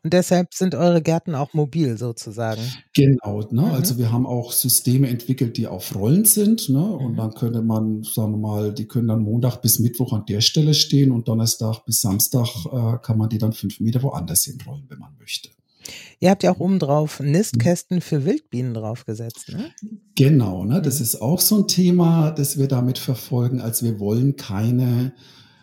Und 0.03 0.13
deshalb 0.13 0.55
sind 0.55 0.73
eure 0.73 1.03
Gärten 1.03 1.35
auch 1.35 1.53
mobil 1.53 1.97
sozusagen. 1.97 2.61
Genau, 2.95 3.41
ne? 3.51 3.61
Mhm. 3.61 3.73
also 3.73 3.99
wir 3.99 4.11
haben 4.11 4.25
auch 4.25 4.51
Systeme 4.51 5.07
entwickelt, 5.07 5.57
die 5.57 5.67
auf 5.67 5.93
Rollen 5.93 6.25
sind. 6.25 6.67
Ne? 6.69 6.83
Und 6.83 7.11
mhm. 7.11 7.17
dann 7.17 7.33
könnte 7.35 7.61
man, 7.61 8.01
sagen 8.01 8.31
wir 8.31 8.37
mal, 8.37 8.73
die 8.73 8.87
können 8.87 9.07
dann 9.07 9.21
Montag 9.21 9.61
bis 9.61 9.77
Mittwoch 9.77 10.13
an 10.13 10.25
der 10.25 10.41
Stelle 10.41 10.73
stehen 10.73 11.11
und 11.11 11.27
Donnerstag 11.27 11.85
bis 11.85 12.01
Samstag 12.01 12.47
äh, 12.65 12.97
kann 13.03 13.19
man 13.19 13.29
die 13.29 13.37
dann 13.37 13.53
fünf 13.53 13.79
Meter 13.79 14.01
woanders 14.01 14.45
hinrollen, 14.45 14.85
wenn 14.87 14.99
man 14.99 15.15
möchte. 15.19 15.49
Ihr 16.19 16.29
habt 16.29 16.43
ja 16.43 16.51
auch 16.51 16.59
oben 16.59 16.79
drauf 16.79 17.19
Nistkästen 17.19 18.01
für 18.01 18.25
Wildbienen 18.25 18.73
draufgesetzt, 18.73 19.49
ne? 19.49 19.71
Genau, 20.15 20.63
ne? 20.63 20.81
Das 20.81 21.01
ist 21.01 21.21
auch 21.21 21.39
so 21.39 21.59
ein 21.59 21.67
Thema, 21.67 22.31
das 22.31 22.57
wir 22.57 22.67
damit 22.67 22.97
verfolgen, 22.97 23.61
als 23.61 23.83
wir 23.83 23.99
wollen 23.99 24.35
keine 24.35 25.13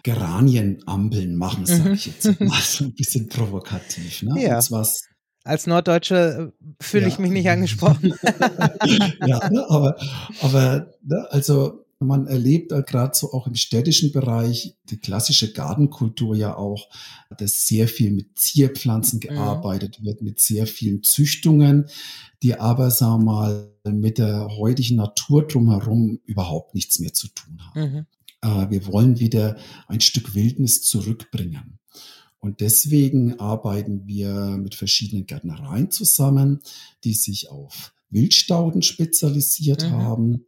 Geranienambeln 0.03 1.37
machen, 1.37 1.67
sage 1.67 1.91
mhm. 1.91 1.95
ich 1.95 2.07
jetzt 2.07 2.41
mal 2.41 2.61
so 2.63 2.85
ein 2.85 2.95
bisschen 2.95 3.29
provokativ. 3.29 4.23
Ne? 4.23 4.43
Ja. 4.43 4.61
Als 5.45 5.67
Norddeutsche 5.67 6.53
äh, 6.53 6.67
fühle 6.81 7.03
ja. 7.05 7.09
ich 7.09 7.19
mich 7.19 7.33
nicht 7.33 7.49
angesprochen. 7.49 8.15
ja, 9.27 9.51
ne, 9.51 9.65
aber, 9.69 9.97
aber 10.41 10.93
ne, 11.03 11.27
also 11.31 11.82
man 12.07 12.27
erlebt 12.27 12.71
gerade 12.87 13.15
so 13.15 13.33
auch 13.33 13.47
im 13.47 13.55
städtischen 13.55 14.13
Bereich 14.13 14.77
die 14.91 14.99
klassische 14.99 15.53
Gartenkultur 15.53 16.37
ja 16.37 16.57
auch, 16.57 16.89
dass 17.39 17.67
sehr 17.67 17.89
viel 17.89 18.11
mit 18.11 18.39
Zierpflanzen 18.39 19.19
mhm. 19.19 19.29
gearbeitet 19.29 20.01
mhm. 20.01 20.07
wird, 20.07 20.23
mit 20.23 20.41
sehr 20.41 20.67
vielen 20.67 21.03
Züchtungen, 21.03 21.87
die 22.43 22.59
aber, 22.59 22.91
sagen 22.91 23.25
wir 23.25 23.33
mal, 23.33 23.69
mit 23.85 24.19
der 24.19 24.49
heutigen 24.57 24.97
Natur 24.97 25.47
drumherum 25.47 26.21
überhaupt 26.25 26.75
nichts 26.75 26.99
mehr 26.99 27.13
zu 27.13 27.29
tun 27.29 27.61
haben. 27.61 27.81
Mhm. 27.81 28.07
Äh, 28.43 28.71
wir 28.71 28.87
wollen 28.87 29.19
wieder 29.19 29.57
ein 29.89 30.01
Stück 30.01 30.35
Wildnis 30.35 30.83
zurückbringen. 30.83 31.79
Und 32.39 32.61
deswegen 32.61 33.39
arbeiten 33.39 34.07
wir 34.07 34.59
mit 34.59 34.75
verschiedenen 34.75 35.27
Gärtnereien 35.27 35.93
zusammen, 35.93 36.61
die 37.05 37.15
sich 37.15 37.51
auf 37.51 37.93
Wildstauden 38.11 38.83
spezialisiert 38.83 39.85
mhm. 39.85 39.93
haben 39.93 40.47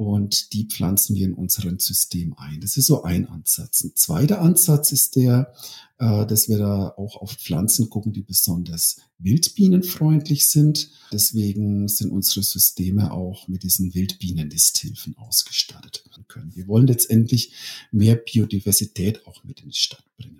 und 0.00 0.54
die 0.54 0.64
pflanzen 0.64 1.14
wir 1.14 1.26
in 1.26 1.34
unserem 1.34 1.78
System 1.78 2.32
ein. 2.38 2.62
Das 2.62 2.78
ist 2.78 2.86
so 2.86 3.02
ein 3.02 3.28
Ansatz. 3.28 3.84
Ein 3.84 3.94
zweiter 3.96 4.40
Ansatz 4.40 4.92
ist 4.92 5.14
der, 5.14 5.52
äh, 5.98 6.24
dass 6.24 6.48
wir 6.48 6.56
da 6.56 6.94
auch 6.96 7.16
auf 7.16 7.32
Pflanzen 7.32 7.90
gucken, 7.90 8.14
die 8.14 8.22
besonders 8.22 8.96
wildbienenfreundlich 9.18 10.48
sind. 10.48 10.88
Deswegen 11.12 11.86
sind 11.86 12.12
unsere 12.12 12.42
Systeme 12.42 13.12
auch 13.12 13.46
mit 13.46 13.62
diesen 13.62 13.92
Wildbienennisthilfen 13.92 15.18
ausgestattet 15.18 16.02
können. 16.28 16.54
Wir 16.54 16.66
wollen 16.66 16.86
letztendlich 16.86 17.52
mehr 17.92 18.14
Biodiversität 18.14 19.26
auch 19.26 19.44
mit 19.44 19.60
in 19.60 19.68
die 19.68 19.76
Stadt 19.76 20.04
bringen. 20.16 20.39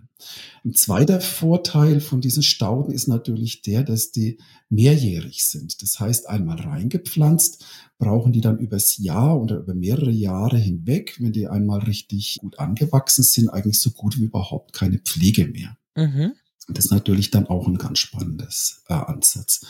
Ein 0.65 0.75
zweiter 0.75 1.21
Vorteil 1.21 2.01
von 2.01 2.21
diesen 2.21 2.43
Stauden 2.43 2.93
ist 2.93 3.09
natürlich 3.09 3.63
der, 3.63 3.83
dass 3.83 4.13
die 4.13 4.39
mehrjährig 4.69 5.45
sind. 5.45 5.83
Das 5.83 6.01
heißt, 6.01 6.29
einmal 6.29 6.61
reingepflanzt, 6.61 7.65
brauchen 7.99 8.33
die 8.33 8.41
dann 8.41 8.59
übers 8.59 8.99
Jahr 8.99 9.41
oder 9.41 9.59
über 9.59 9.75
mehrere 9.75 10.11
Jahre 10.11 10.59
hinweg, 10.59 11.17
wenn 11.21 11.33
die 11.33 11.49
einmal 11.49 11.81
richtig 11.81 12.39
gut 12.41 12.59
angewachsen 12.59 13.23
sind, 13.23 13.49
eigentlich 13.49 13.81
so 13.81 13.91
gut 13.91 14.19
wie 14.19 14.25
überhaupt 14.25 14.73
keine 14.73 14.99
Pflege 14.99 15.47
mehr. 15.47 15.77
Mhm. 15.97 16.33
Das 16.69 16.87
ist 16.87 16.91
natürlich 16.91 17.31
dann 17.31 17.47
auch 17.47 17.67
ein 17.67 17.79
ganz 17.79 17.99
spannendes 17.99 18.83
äh, 18.89 18.95
Ansatz. 18.95 19.67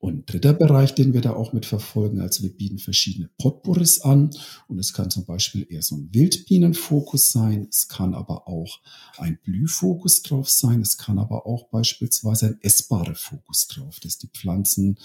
Und 0.00 0.32
dritter 0.32 0.54
Bereich, 0.54 0.94
den 0.94 1.12
wir 1.12 1.20
da 1.20 1.34
auch 1.34 1.52
mit 1.52 1.66
verfolgen, 1.66 2.22
also 2.22 2.42
wir 2.42 2.56
bieten 2.56 2.78
verschiedene 2.78 3.28
Potpourris 3.36 4.00
an 4.00 4.30
und 4.66 4.78
es 4.78 4.94
kann 4.94 5.10
zum 5.10 5.26
Beispiel 5.26 5.66
eher 5.68 5.82
so 5.82 5.94
ein 5.94 6.08
Wildbienenfokus 6.10 7.32
sein, 7.32 7.66
es 7.68 7.86
kann 7.86 8.14
aber 8.14 8.48
auch 8.48 8.80
ein 9.18 9.38
Blühfokus 9.44 10.22
drauf 10.22 10.48
sein, 10.48 10.80
es 10.80 10.96
kann 10.96 11.18
aber 11.18 11.46
auch 11.46 11.68
beispielsweise 11.68 12.46
ein 12.46 12.58
essbarer 12.62 13.14
Fokus 13.14 13.68
drauf, 13.68 14.00
dass 14.00 14.16
die 14.16 14.28
Pflanzen 14.28 14.96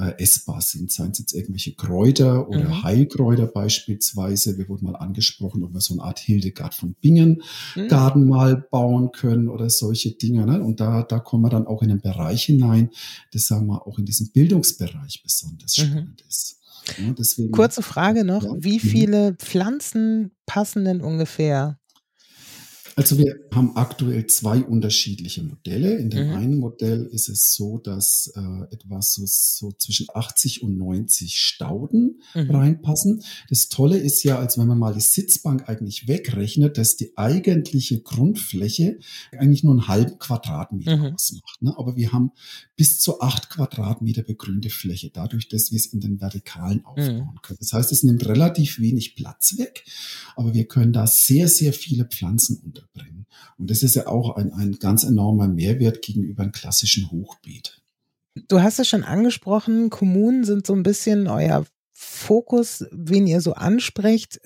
äh, 0.00 0.18
essbar 0.18 0.60
sind, 0.62 0.90
seien 0.90 1.10
es 1.12 1.18
jetzt 1.18 1.32
irgendwelche 1.32 1.74
Kräuter 1.74 2.48
oder 2.48 2.64
mhm. 2.64 2.82
Heilkräuter 2.82 3.46
beispielsweise. 3.46 4.58
Wir 4.58 4.68
wurden 4.68 4.86
mal 4.86 4.96
angesprochen, 4.96 5.62
ob 5.62 5.74
wir 5.74 5.80
so 5.80 5.94
eine 5.94 6.02
Art 6.02 6.18
Hildegard 6.18 6.74
von 6.74 6.94
Bingen 7.00 7.42
mhm. 7.76 7.88
Garten 7.88 8.26
mal 8.26 8.56
bauen 8.56 9.12
können 9.12 9.48
oder 9.48 9.70
solche 9.70 10.12
Dinge. 10.12 10.46
Ne? 10.46 10.62
Und 10.62 10.80
da, 10.80 11.02
da 11.02 11.18
kommen 11.18 11.44
wir 11.44 11.50
dann 11.50 11.66
auch 11.66 11.82
in 11.82 11.90
den 11.90 12.00
Bereich 12.00 12.44
hinein, 12.44 12.90
das 13.32 13.46
sagen 13.46 13.66
wir 13.66 13.86
auch 13.86 13.98
in 13.98 14.06
diesem 14.06 14.32
Bildungsbereich 14.40 15.22
besonders 15.22 15.76
mhm. 15.76 15.82
spannend 15.82 16.24
ist. 16.28 16.60
Ja, 16.98 17.12
deswegen, 17.12 17.52
Kurze 17.52 17.82
Frage 17.82 18.24
noch, 18.24 18.42
ja, 18.42 18.54
wie 18.58 18.76
mhm. 18.76 18.80
viele 18.80 19.34
Pflanzen 19.34 20.30
passen 20.46 20.84
denn 20.84 21.00
ungefähr 21.00 21.79
also 23.00 23.16
wir 23.16 23.34
haben 23.54 23.76
aktuell 23.76 24.26
zwei 24.26 24.58
unterschiedliche 24.62 25.42
Modelle. 25.42 25.96
In 25.96 26.10
dem 26.10 26.28
mhm. 26.28 26.34
einen 26.34 26.58
Modell 26.58 27.06
ist 27.06 27.30
es 27.30 27.54
so, 27.54 27.78
dass 27.78 28.30
äh, 28.36 28.74
etwas 28.74 29.14
so, 29.14 29.22
so 29.24 29.72
zwischen 29.72 30.08
80 30.12 30.62
und 30.62 30.76
90 30.76 31.34
Stauden 31.34 32.20
mhm. 32.34 32.50
reinpassen. 32.50 33.22
Das 33.48 33.70
Tolle 33.70 33.96
ist 33.96 34.22
ja, 34.22 34.38
als 34.38 34.58
wenn 34.58 34.66
man 34.66 34.78
mal 34.78 34.92
die 34.92 35.00
Sitzbank 35.00 35.66
eigentlich 35.66 36.08
wegrechnet, 36.08 36.76
dass 36.76 36.96
die 36.96 37.16
eigentliche 37.16 38.02
Grundfläche 38.02 38.98
eigentlich 39.32 39.64
nur 39.64 39.72
einen 39.72 39.88
halben 39.88 40.18
Quadratmeter 40.18 40.98
mhm. 40.98 41.14
ausmacht. 41.14 41.62
Ne? 41.62 41.72
Aber 41.78 41.96
wir 41.96 42.12
haben 42.12 42.32
bis 42.76 43.00
zu 43.00 43.22
acht 43.22 43.48
Quadratmeter 43.48 44.22
begrünte 44.22 44.68
Fläche, 44.68 45.10
dadurch, 45.10 45.48
dass 45.48 45.70
wir 45.70 45.76
es 45.76 45.86
in 45.86 46.00
den 46.00 46.20
Vertikalen 46.20 46.80
mhm. 46.80 46.84
aufbauen 46.84 47.38
können. 47.40 47.58
Das 47.60 47.72
heißt, 47.72 47.92
es 47.92 48.02
nimmt 48.02 48.26
relativ 48.26 48.78
wenig 48.78 49.16
Platz 49.16 49.56
weg, 49.56 49.86
aber 50.36 50.52
wir 50.52 50.66
können 50.66 50.92
da 50.92 51.06
sehr, 51.06 51.48
sehr 51.48 51.72
viele 51.72 52.04
Pflanzen 52.04 52.60
unter 52.62 52.89
unterbringen. 52.94 53.26
Und 53.58 53.70
das 53.70 53.82
ist 53.82 53.94
ja 53.94 54.06
auch 54.06 54.36
ein, 54.36 54.52
ein 54.52 54.78
ganz 54.78 55.04
enormer 55.04 55.48
Mehrwert 55.48 56.02
gegenüber 56.02 56.42
einem 56.42 56.52
klassischen 56.52 57.10
Hochbeet. 57.10 57.80
Du 58.48 58.62
hast 58.62 58.78
es 58.78 58.88
schon 58.88 59.04
angesprochen, 59.04 59.90
Kommunen 59.90 60.44
sind 60.44 60.66
so 60.66 60.74
ein 60.74 60.82
bisschen 60.82 61.26
euer 61.26 61.66
Fokus, 61.92 62.84
wen 62.92 63.26
ihr 63.26 63.40
so 63.40 63.54
ansprecht. 63.54 64.40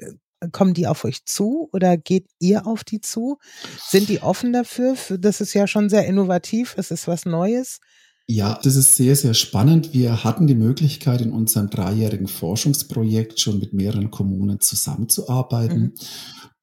Kommen 0.53 0.75
die 0.75 0.87
auf 0.87 1.05
euch 1.05 1.25
zu 1.25 1.71
oder 1.73 1.97
geht 1.97 2.29
ihr 2.39 2.67
auf 2.67 2.85
die 2.85 3.01
zu? 3.01 3.39
Sind 3.79 4.09
die 4.09 4.21
offen 4.21 4.53
dafür? 4.53 4.97
Das 5.19 5.41
ist 5.41 5.55
ja 5.55 5.67
schon 5.67 5.89
sehr 5.89 6.07
innovativ, 6.07 6.75
es 6.77 6.91
ist 6.91 7.09
was 7.09 7.25
Neues. 7.25 7.81
Ja, 8.27 8.59
das 8.63 8.77
ist 8.77 8.95
sehr, 8.95 9.17
sehr 9.17 9.35
spannend. 9.35 9.93
Wir 9.93 10.25
hatten 10.25 10.47
die 10.47 10.55
Möglichkeit, 10.55 11.21
in 11.21 11.33
unserem 11.33 11.69
dreijährigen 11.69 12.27
Forschungsprojekt 12.27 13.39
schon 13.39 13.59
mit 13.59 13.75
mehreren 13.75 14.11
Kommunen 14.11 14.61
zusammenzuarbeiten. 14.61 15.81
Mhm. 15.81 15.95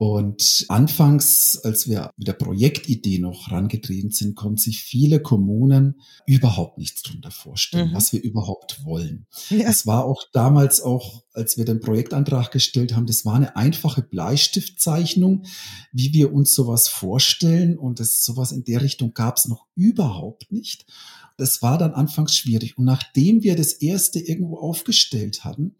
Und 0.02 0.66
anfangs, 0.68 1.60
als 1.64 1.88
wir 1.88 2.10
mit 2.18 2.28
der 2.28 2.34
Projektidee 2.34 3.20
noch 3.20 3.50
herangetreten 3.50 4.10
sind, 4.10 4.36
konnten 4.36 4.58
sich 4.58 4.82
viele 4.82 5.20
Kommunen 5.20 6.02
überhaupt 6.26 6.80
nichts 6.80 7.04
darunter 7.04 7.30
vorstellen, 7.30 7.92
mhm. 7.92 7.94
was 7.94 8.12
wir 8.12 8.24
überhaupt 8.24 8.84
wollen. 8.84 9.28
Ja. 9.52 9.70
Es 9.70 9.86
war 9.86 10.06
auch 10.06 10.24
damals 10.34 10.82
auch, 10.82 11.22
als 11.34 11.56
wir 11.60 11.66
den 11.66 11.82
Projektantrag 11.82 12.50
gestellt 12.50 12.96
haben, 12.96 13.06
das 13.06 13.26
war 13.26 13.36
eine 13.36 13.56
einfache 13.56 14.02
Bleistiftzeichnung, 14.02 15.46
wie 15.92 16.12
wir 16.14 16.34
uns 16.34 16.56
sowas 16.56 16.88
vorstellen. 16.88 17.78
Und 17.78 18.00
das, 18.00 18.26
sowas 18.26 18.52
in 18.52 18.64
der 18.64 18.82
Richtung 18.82 19.14
gab 19.14 19.38
es 19.38 19.48
noch 19.48 19.68
überhaupt 19.76 20.52
nicht. 20.52 20.88
Das 21.38 21.62
war 21.62 21.78
dann 21.78 21.94
anfangs 21.94 22.36
schwierig. 22.36 22.78
Und 22.78 22.86
nachdem 22.86 23.44
wir 23.44 23.56
das 23.56 23.74
erste 23.74 24.20
irgendwo 24.20 24.58
aufgestellt 24.58 25.44
hatten, 25.44 25.76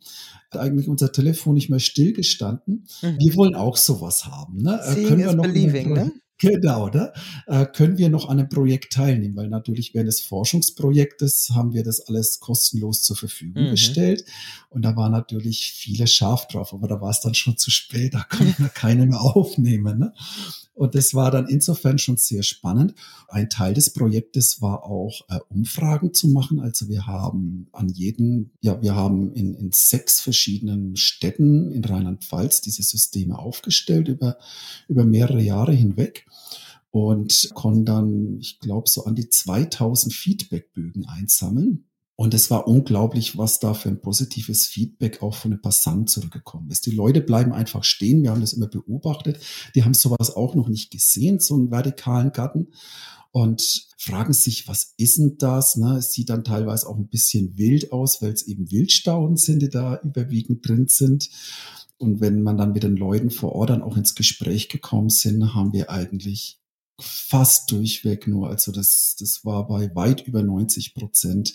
hat 0.50 0.62
eigentlich 0.62 0.88
unser 0.88 1.12
Telefon 1.12 1.54
nicht 1.56 1.70
mehr 1.70 1.80
stillgestanden. 1.80 2.88
Mhm. 3.02 3.18
Wir 3.20 3.36
wollen 3.36 3.56
auch 3.56 3.78
sowas 3.78 4.26
haben. 4.26 4.58
Ne? 4.58 4.80
Seeing 4.84 5.08
Können 5.08 5.20
wir 5.20 5.34
noch 5.34 5.44
believing, 5.44 5.94
ne? 5.94 6.12
Genau, 6.42 6.88
ne? 6.88 7.14
Äh, 7.46 7.68
können 7.68 8.00
wir 8.00 8.10
noch 8.10 8.28
an 8.28 8.40
einem 8.40 8.50
Projekt 8.50 8.94
teilnehmen? 8.94 9.36
Weil 9.36 9.48
natürlich 9.48 9.94
während 9.94 10.08
des 10.08 10.22
Forschungsprojektes 10.22 11.52
haben 11.54 11.74
wir 11.74 11.84
das 11.84 12.02
alles 12.08 12.40
kostenlos 12.40 13.04
zur 13.04 13.16
Verfügung 13.16 13.66
mhm. 13.66 13.72
gestellt. 13.72 14.26
Und 14.70 14.82
da 14.82 14.96
war 14.96 15.10
natürlich 15.10 15.72
viele 15.72 16.08
scharf 16.08 16.48
drauf, 16.48 16.74
aber 16.74 16.88
da 16.88 17.00
war 17.00 17.12
es 17.12 17.20
dann 17.20 17.36
schon 17.36 17.58
zu 17.58 17.70
spät, 17.70 18.16
da 18.16 18.26
konnte 18.28 18.60
man 18.60 18.74
keine 18.74 19.06
mehr 19.06 19.22
aufnehmen. 19.22 20.00
Ne? 20.00 20.14
Und 20.82 20.96
das 20.96 21.14
war 21.14 21.30
dann 21.30 21.48
insofern 21.48 22.00
schon 22.00 22.18
sehr 22.18 22.42
spannend. 22.42 22.96
Ein 23.28 23.52
Teil 23.52 23.76
des 23.76 23.92
Projektes 23.92 24.64
war 24.64 24.84
auch 24.84 25.22
äh, 25.30 25.38
Umfragen 25.48 26.12
zu 26.16 26.28
machen. 26.30 26.60
Also 26.60 26.90
wir 26.90 27.06
haben 27.06 27.68
an 27.72 27.88
jeden, 27.88 28.50
ja, 28.62 28.82
wir 28.82 28.96
haben 28.96 29.32
in, 29.34 29.54
in 29.54 29.72
sechs 29.72 30.20
verschiedenen 30.20 30.96
Städten 30.96 31.70
in 31.70 31.86
Rheinland-Pfalz 31.86 32.62
diese 32.62 32.82
Systeme 32.82 33.38
aufgestellt 33.38 34.08
über, 34.08 34.40
über 34.88 35.06
mehrere 35.06 35.44
Jahre 35.44 35.72
hinweg. 35.72 36.26
und 36.90 37.52
konnte 37.54 37.84
dann, 37.84 38.40
ich 38.40 38.60
glaube, 38.60 38.90
so 38.90 39.06
an 39.06 39.14
die 39.14 39.30
2000 39.30 40.12
Feedbackbögen 40.12 41.06
einsammeln. 41.06 41.91
Und 42.22 42.36
es 42.36 42.52
war 42.52 42.68
unglaublich, 42.68 43.36
was 43.40 43.58
da 43.58 43.74
für 43.74 43.90
ein 43.90 44.00
positives 44.00 44.68
Feedback 44.68 45.24
auch 45.24 45.34
von 45.34 45.50
den 45.50 45.60
Passanten 45.60 46.06
zurückgekommen 46.06 46.70
ist. 46.70 46.86
Die 46.86 46.92
Leute 46.92 47.20
bleiben 47.20 47.52
einfach 47.52 47.84
stehen. 47.84 48.22
Wir 48.22 48.30
haben 48.30 48.42
das 48.42 48.54
immer 48.54 48.68
beobachtet. 48.68 49.40
Die 49.74 49.84
haben 49.84 49.96
sowas 49.96 50.36
auch 50.36 50.54
noch 50.54 50.70
nicht 50.70 50.92
gesehen, 50.92 51.40
so 51.40 51.56
einen 51.56 51.72
vertikalen 51.72 52.32
Garten 52.32 52.68
und 53.32 53.88
fragen 53.98 54.34
sich, 54.34 54.68
was 54.68 54.94
ist 54.98 55.18
denn 55.18 55.40
das? 55.40 55.78
Ne? 55.78 55.98
Es 55.98 56.12
sieht 56.12 56.30
dann 56.30 56.44
teilweise 56.44 56.88
auch 56.88 56.96
ein 56.96 57.08
bisschen 57.08 57.58
wild 57.58 57.92
aus, 57.92 58.22
weil 58.22 58.34
es 58.34 58.44
eben 58.44 58.70
Wildstauden 58.70 59.36
sind, 59.36 59.64
die 59.64 59.70
da 59.70 60.00
überwiegend 60.04 60.68
drin 60.68 60.86
sind. 60.88 61.28
Und 61.98 62.22
wenn 62.22 62.44
man 62.44 62.56
dann 62.56 62.74
mit 62.74 62.84
den 62.84 62.98
Leuten 62.98 63.32
vor 63.32 63.54
Ort 63.54 63.72
dann 63.72 63.82
auch 63.82 63.98
ins 63.98 64.14
Gespräch 64.14 64.70
gekommen 64.70 65.10
sind, 65.10 65.56
haben 65.56 65.74
wir 65.74 65.90
eigentlich 65.90 66.61
fast 67.04 67.72
durchweg 67.72 68.28
nur, 68.28 68.50
also 68.50 68.72
das, 68.72 69.16
das 69.20 69.44
war 69.46 69.68
bei 69.68 69.94
weit 69.96 70.22
über 70.28 70.44
90 70.44 70.94
Prozent 70.94 71.54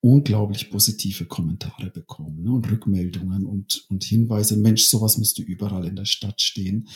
unglaublich 0.00 0.70
positive 0.70 1.26
Kommentare 1.26 1.90
bekommen 1.90 2.42
ne, 2.42 2.52
und 2.52 2.70
Rückmeldungen 2.70 3.46
und, 3.46 3.84
und 3.88 4.04
Hinweise, 4.04 4.56
Mensch, 4.56 4.84
sowas 4.84 5.18
müsste 5.18 5.42
überall 5.42 5.86
in 5.86 5.96
der 5.96 6.04
Stadt 6.04 6.40
stehen. 6.40 6.88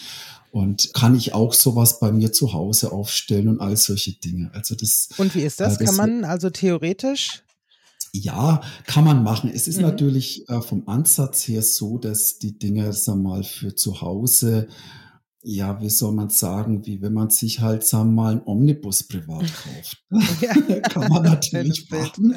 Und 0.50 0.94
kann 0.94 1.14
ich 1.14 1.35
auch 1.35 1.52
sowas 1.52 2.00
bei 2.00 2.12
mir 2.12 2.32
zu 2.32 2.52
Hause 2.52 2.92
aufstellen 2.92 3.48
und 3.48 3.61
all 3.61 3.76
solche 3.76 4.12
Dinge. 4.12 4.50
Also 4.54 4.74
das. 4.74 5.09
Und 5.18 5.35
wie 5.35 5.42
ist 5.42 5.61
das? 5.61 5.76
Äh, 5.76 5.85
das 5.85 5.96
kann 5.96 5.96
man 5.96 6.24
also 6.24 6.50
theoretisch 6.50 7.42
ja, 8.12 8.62
kann 8.87 9.04
man 9.04 9.22
machen. 9.22 9.50
Es 9.52 9.68
ist 9.68 9.76
mhm. 9.76 9.82
natürlich 9.82 10.48
äh, 10.48 10.61
vom 10.61 10.88
Ansatz 10.88 11.46
her 11.48 11.62
so, 11.62 11.98
dass 11.98 12.38
die 12.38 12.59
Dinge, 12.59 12.92
sag 12.92 13.16
mal, 13.16 13.42
für 13.42 13.74
zu 13.74 14.00
Hause 14.00 14.68
ja, 15.48 15.80
wie 15.80 15.90
soll 15.90 16.12
man 16.12 16.28
sagen, 16.28 16.85
wie 16.87 17.00
wenn 17.00 17.12
man 17.12 17.30
sich 17.30 17.61
halt, 17.61 17.85
sagen 17.85 18.09
wir 18.09 18.22
mal, 18.22 18.32
einen 18.32 18.42
Omnibus 18.46 19.04
privat 19.04 19.44
kauft. 19.54 20.04
Ja. 20.40 20.52
kann 20.80 21.09
man 21.09 21.22
natürlich 21.22 21.88
machen. 21.88 22.35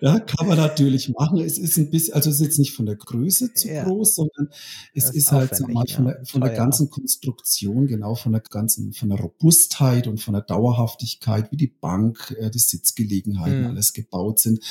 ja, 0.00 0.20
kann 0.20 0.46
man 0.46 0.56
natürlich 0.56 1.08
machen. 1.08 1.40
Es 1.40 1.58
ist 1.58 1.76
ein 1.76 1.90
bisschen, 1.90 2.14
also 2.14 2.30
es 2.30 2.36
ist 2.36 2.46
jetzt 2.46 2.58
nicht 2.60 2.72
von 2.72 2.86
der 2.86 2.94
Größe 2.94 3.52
zu 3.52 3.66
ja. 3.66 3.82
groß, 3.82 4.14
sondern 4.14 4.48
es 4.94 5.06
ist, 5.06 5.16
ist 5.16 5.32
halt, 5.32 5.56
sagen 5.56 5.70
wir 5.70 5.74
mal, 5.74 5.88
von, 5.88 6.04
der, 6.04 6.24
von 6.24 6.40
der 6.40 6.52
ganzen 6.52 6.88
Konstruktion, 6.88 7.88
genau 7.88 8.14
von 8.14 8.30
der 8.30 8.42
ganzen, 8.42 8.92
von 8.92 9.08
der 9.08 9.18
Robustheit 9.18 10.06
und 10.06 10.20
von 10.20 10.34
der 10.34 10.44
Dauerhaftigkeit, 10.44 11.50
wie 11.50 11.56
die 11.56 11.66
Bank, 11.66 12.32
äh, 12.38 12.48
die 12.48 12.60
Sitzgelegenheiten 12.60 13.62
mhm. 13.62 13.66
alles 13.70 13.92
gebaut 13.92 14.38
sind, 14.38 14.62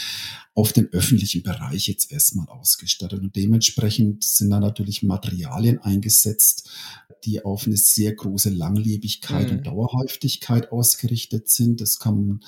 auf 0.53 0.71
den 0.71 0.87
öffentlichen 0.93 1.43
Bereich 1.43 1.89
jetzt 1.89 2.09
erstmal 2.09 2.47
ausgestattet. 2.47 3.21
Und 3.21 3.35
dementsprechend 3.35 4.23
sind 4.23 4.49
da 4.49 4.61
natürlich 4.61 5.03
Materialien 5.03 5.79
eingesetzt, 5.79 6.69
die 7.25 7.43
auf 7.43 7.64
eine 7.65 7.77
sehr 7.77 8.13
große 8.13 8.49
Langlebigkeit 8.49 9.51
mhm. 9.51 9.57
und 9.57 9.67
Dauerhaftigkeit 9.67 10.71
ausgerichtet 10.71 11.49
sind. 11.49 11.81
Das 11.81 11.99
kann 11.99 12.39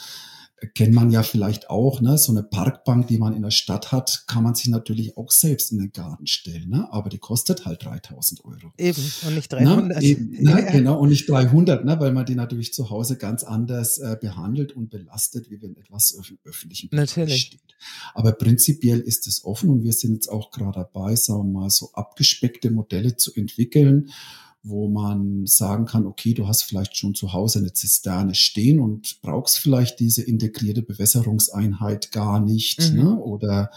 kennt 0.74 0.94
man 0.94 1.12
ja 1.12 1.22
vielleicht 1.22 1.70
auch, 1.70 2.02
ne? 2.02 2.18
so 2.18 2.32
eine 2.32 2.42
Parkbank, 2.42 3.08
die 3.08 3.20
man 3.20 3.36
in 3.36 3.44
der 3.44 3.52
Stadt 3.52 3.92
hat, 3.92 4.24
kann 4.28 4.44
man 4.44 4.56
sich 4.56 4.68
natürlich 4.70 5.16
auch 5.16 5.32
selbst 5.32 5.72
in 5.72 5.78
den 5.78 5.92
Garten 5.92 6.26
stellen, 6.26 6.70
ne? 6.70 6.92
aber 6.92 7.10
die 7.10 7.20
kostet 7.20 7.66
halt 7.66 7.86
3000 7.86 8.44
Euro. 8.44 8.74
Eben, 8.78 9.04
und 9.28 9.36
nicht 9.36 9.52
300. 9.52 10.02
Ne? 10.02 10.04
Eben, 10.04 10.32
ne? 10.44 10.52
Ja. 10.52 10.72
Genau, 10.72 11.00
und 11.00 11.10
nicht 11.10 11.30
300, 11.30 11.86
ne? 11.86 12.00
weil 12.00 12.12
man 12.12 12.26
die 12.26 12.34
natürlich 12.34 12.74
zu 12.74 12.90
Hause 12.90 13.18
ganz 13.18 13.44
anders 13.44 14.00
äh, 14.00 14.18
behandelt 14.20 14.72
und 14.76 14.90
belastet, 14.90 15.52
wie 15.52 15.62
wenn 15.62 15.76
etwas 15.76 16.18
öf 16.18 16.34
öffentlichen 16.44 16.90
natürlich. 16.92 17.42
steht. 17.42 17.62
Aber 18.16 18.32
prinzipiell 18.32 19.00
ist 19.00 19.28
es 19.28 19.46
offen 19.46 19.70
und 19.70 19.84
wir 19.84 19.94
sind 19.94 20.14
jetzt 20.14 20.28
auch 20.28 20.50
gerade 20.50 20.80
dabei, 20.80 21.16
sagen 21.16 21.52
wir 21.52 21.62
mal, 21.62 21.70
so 21.70 21.92
abgespeckte 21.94 22.72
Modelle 22.72 23.16
zu 23.16 23.34
entwickeln, 23.36 24.10
wo 24.64 24.90
man 24.90 25.46
sagen 25.46 25.86
kann, 25.86 26.06
okay, 26.06 26.34
du 26.34 26.48
hast 26.48 26.64
vielleicht 26.64 26.98
schon 26.98 27.16
zu 27.16 27.34
Hause 27.34 27.60
eine 27.60 27.74
Zisterne 27.74 28.36
stehen 28.36 28.80
und 28.80 29.22
brauchst 29.22 29.60
vielleicht 29.60 30.00
diese 30.00 30.24
integrierte 30.24 30.82
Bewässerungseinheit 30.82 32.12
gar 32.12 32.40
nicht. 32.40 32.92
Mhm. 32.92 32.98
Ne? 32.98 33.16
Oder 33.16 33.72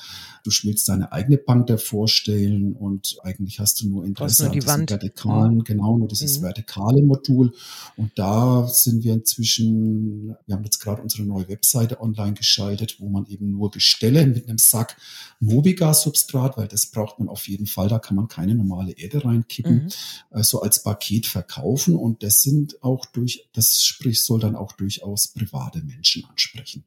du 0.44 0.50
willst 0.64 0.88
deine 0.88 1.12
eigene 1.12 1.36
Bank 1.36 1.66
davor 1.66 2.08
stellen 2.08 2.72
und 2.72 3.18
eigentlich 3.22 3.60
hast 3.60 3.80
du 3.80 3.88
nur 3.88 4.04
Interesse 4.04 4.44
nur 4.44 4.52
an 4.52 4.58
diesem 4.58 4.88
vertikalen, 4.88 5.58
ja. 5.58 5.64
genau, 5.64 5.98
nur 5.98 6.08
dieses 6.08 6.38
mhm. 6.38 6.44
vertikale 6.44 7.02
Modul. 7.02 7.52
Und 7.96 8.12
da 8.18 8.66
sind 8.66 9.04
wir 9.04 9.14
inzwischen, 9.14 10.34
wir 10.46 10.56
haben 10.56 10.64
jetzt 10.64 10.80
gerade 10.80 11.02
unsere 11.02 11.22
neue 11.24 11.48
Webseite 11.48 12.00
online 12.00 12.34
geschaltet, 12.34 12.96
wo 13.00 13.08
man 13.08 13.26
eben 13.26 13.52
nur 13.52 13.70
bestellen 13.70 14.32
mit 14.32 14.48
einem 14.48 14.58
Sack 14.58 14.96
Mobigas-Substrat, 15.40 16.56
weil 16.56 16.68
das 16.68 16.86
braucht 16.86 17.18
man 17.18 17.28
auf 17.28 17.48
jeden 17.48 17.66
Fall, 17.66 17.88
da 17.88 17.98
kann 17.98 18.16
man 18.16 18.28
keine 18.28 18.54
normale 18.54 18.92
Erde 18.92 19.24
reinkippen, 19.24 19.84
mhm. 19.84 20.38
äh, 20.38 20.42
so 20.42 20.62
als 20.70 20.84
Paket 20.84 21.26
verkaufen. 21.26 21.96
Und 21.96 22.22
das 22.22 22.42
sind 22.42 22.80
auch 22.82 23.04
durch, 23.06 23.48
das 23.52 23.82
sprich, 23.82 24.22
soll 24.22 24.38
dann 24.38 24.54
auch 24.54 24.72
durchaus 24.72 25.28
private 25.28 25.80
Menschen 25.82 26.24
ansprechen. 26.26 26.84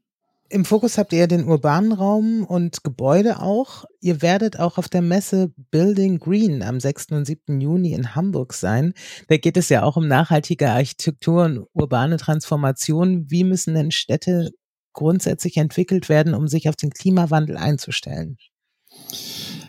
Im 0.50 0.63
Fokus 0.63 0.98
habt 0.98 1.12
ihr 1.12 1.28
den 1.28 1.46
urbanen 1.46 1.91
Raum 1.91 2.46
und 2.46 2.84
Gebäude 2.84 3.41
auch. 3.41 3.84
Ihr 4.00 4.22
werdet 4.22 4.58
auch 4.58 4.78
auf 4.78 4.88
der 4.88 5.02
Messe 5.02 5.52
Building 5.72 6.19
Green 6.19 6.62
am 6.62 6.80
6. 6.80 7.08
und 7.12 7.26
7. 7.26 7.60
Juni 7.60 7.91
in 7.91 8.15
Hamburg 8.15 8.54
sein. 8.54 8.93
Da 9.28 9.38
geht 9.38 9.58
es 9.58 9.67
ja 9.67 9.84
auch 9.84 9.98
um 9.98 10.08
nachhaltige 10.08 10.69
Architektur 10.69 11.43
und 11.46 11.65
urbane 11.74 12.17
Transformation. 12.17 13.30
Wie 13.30 13.43
müssen 13.43 13.74
denn 13.74 13.91
Städte 13.91 14.52
grundsätzlich 14.93 15.58
entwickelt 15.58 16.08
werden, 16.08 16.34
um 16.36 16.48
sich 16.48 16.69
auf 16.69 16.76
den 16.76 16.91
Klimawandel 16.91 17.58
einzustellen? 17.58 18.38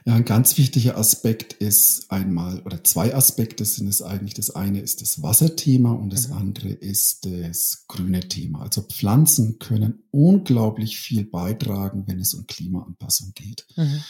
Ja, 0.07 0.17
ein 0.17 0.27
ganz 0.27 0.59
wichtiger 0.59 0.99
Aspekt 0.99 1.55
ist 1.55 2.11
einmal, 2.11 2.61
oder 2.61 2.85
zwei 2.85 3.15
Aspekte 3.15 3.65
sind 3.65 3.89
es 3.89 4.03
eigentlich. 4.03 4.35
Das 4.35 4.51
eine 4.51 4.81
ist 4.81 5.01
das 5.01 5.23
Wasserthema 5.23 5.93
und 5.93 6.13
das 6.13 6.29
mhm. 6.29 6.35
andere 6.35 6.69
ist 6.69 7.25
das 7.25 7.87
grüne 7.89 8.21
Thema. 8.21 8.61
Also 8.61 8.83
Pflanzen 8.83 9.59
können 9.59 10.03
unglaublich 10.11 10.99
viel 10.99 11.25
beitragen, 11.25 12.05
wenn 12.07 12.21
es 12.21 12.35
um 12.35 12.47
Klimaanpassung 12.47 13.33
geht. 13.35 13.67
Mhm. 13.77 14.05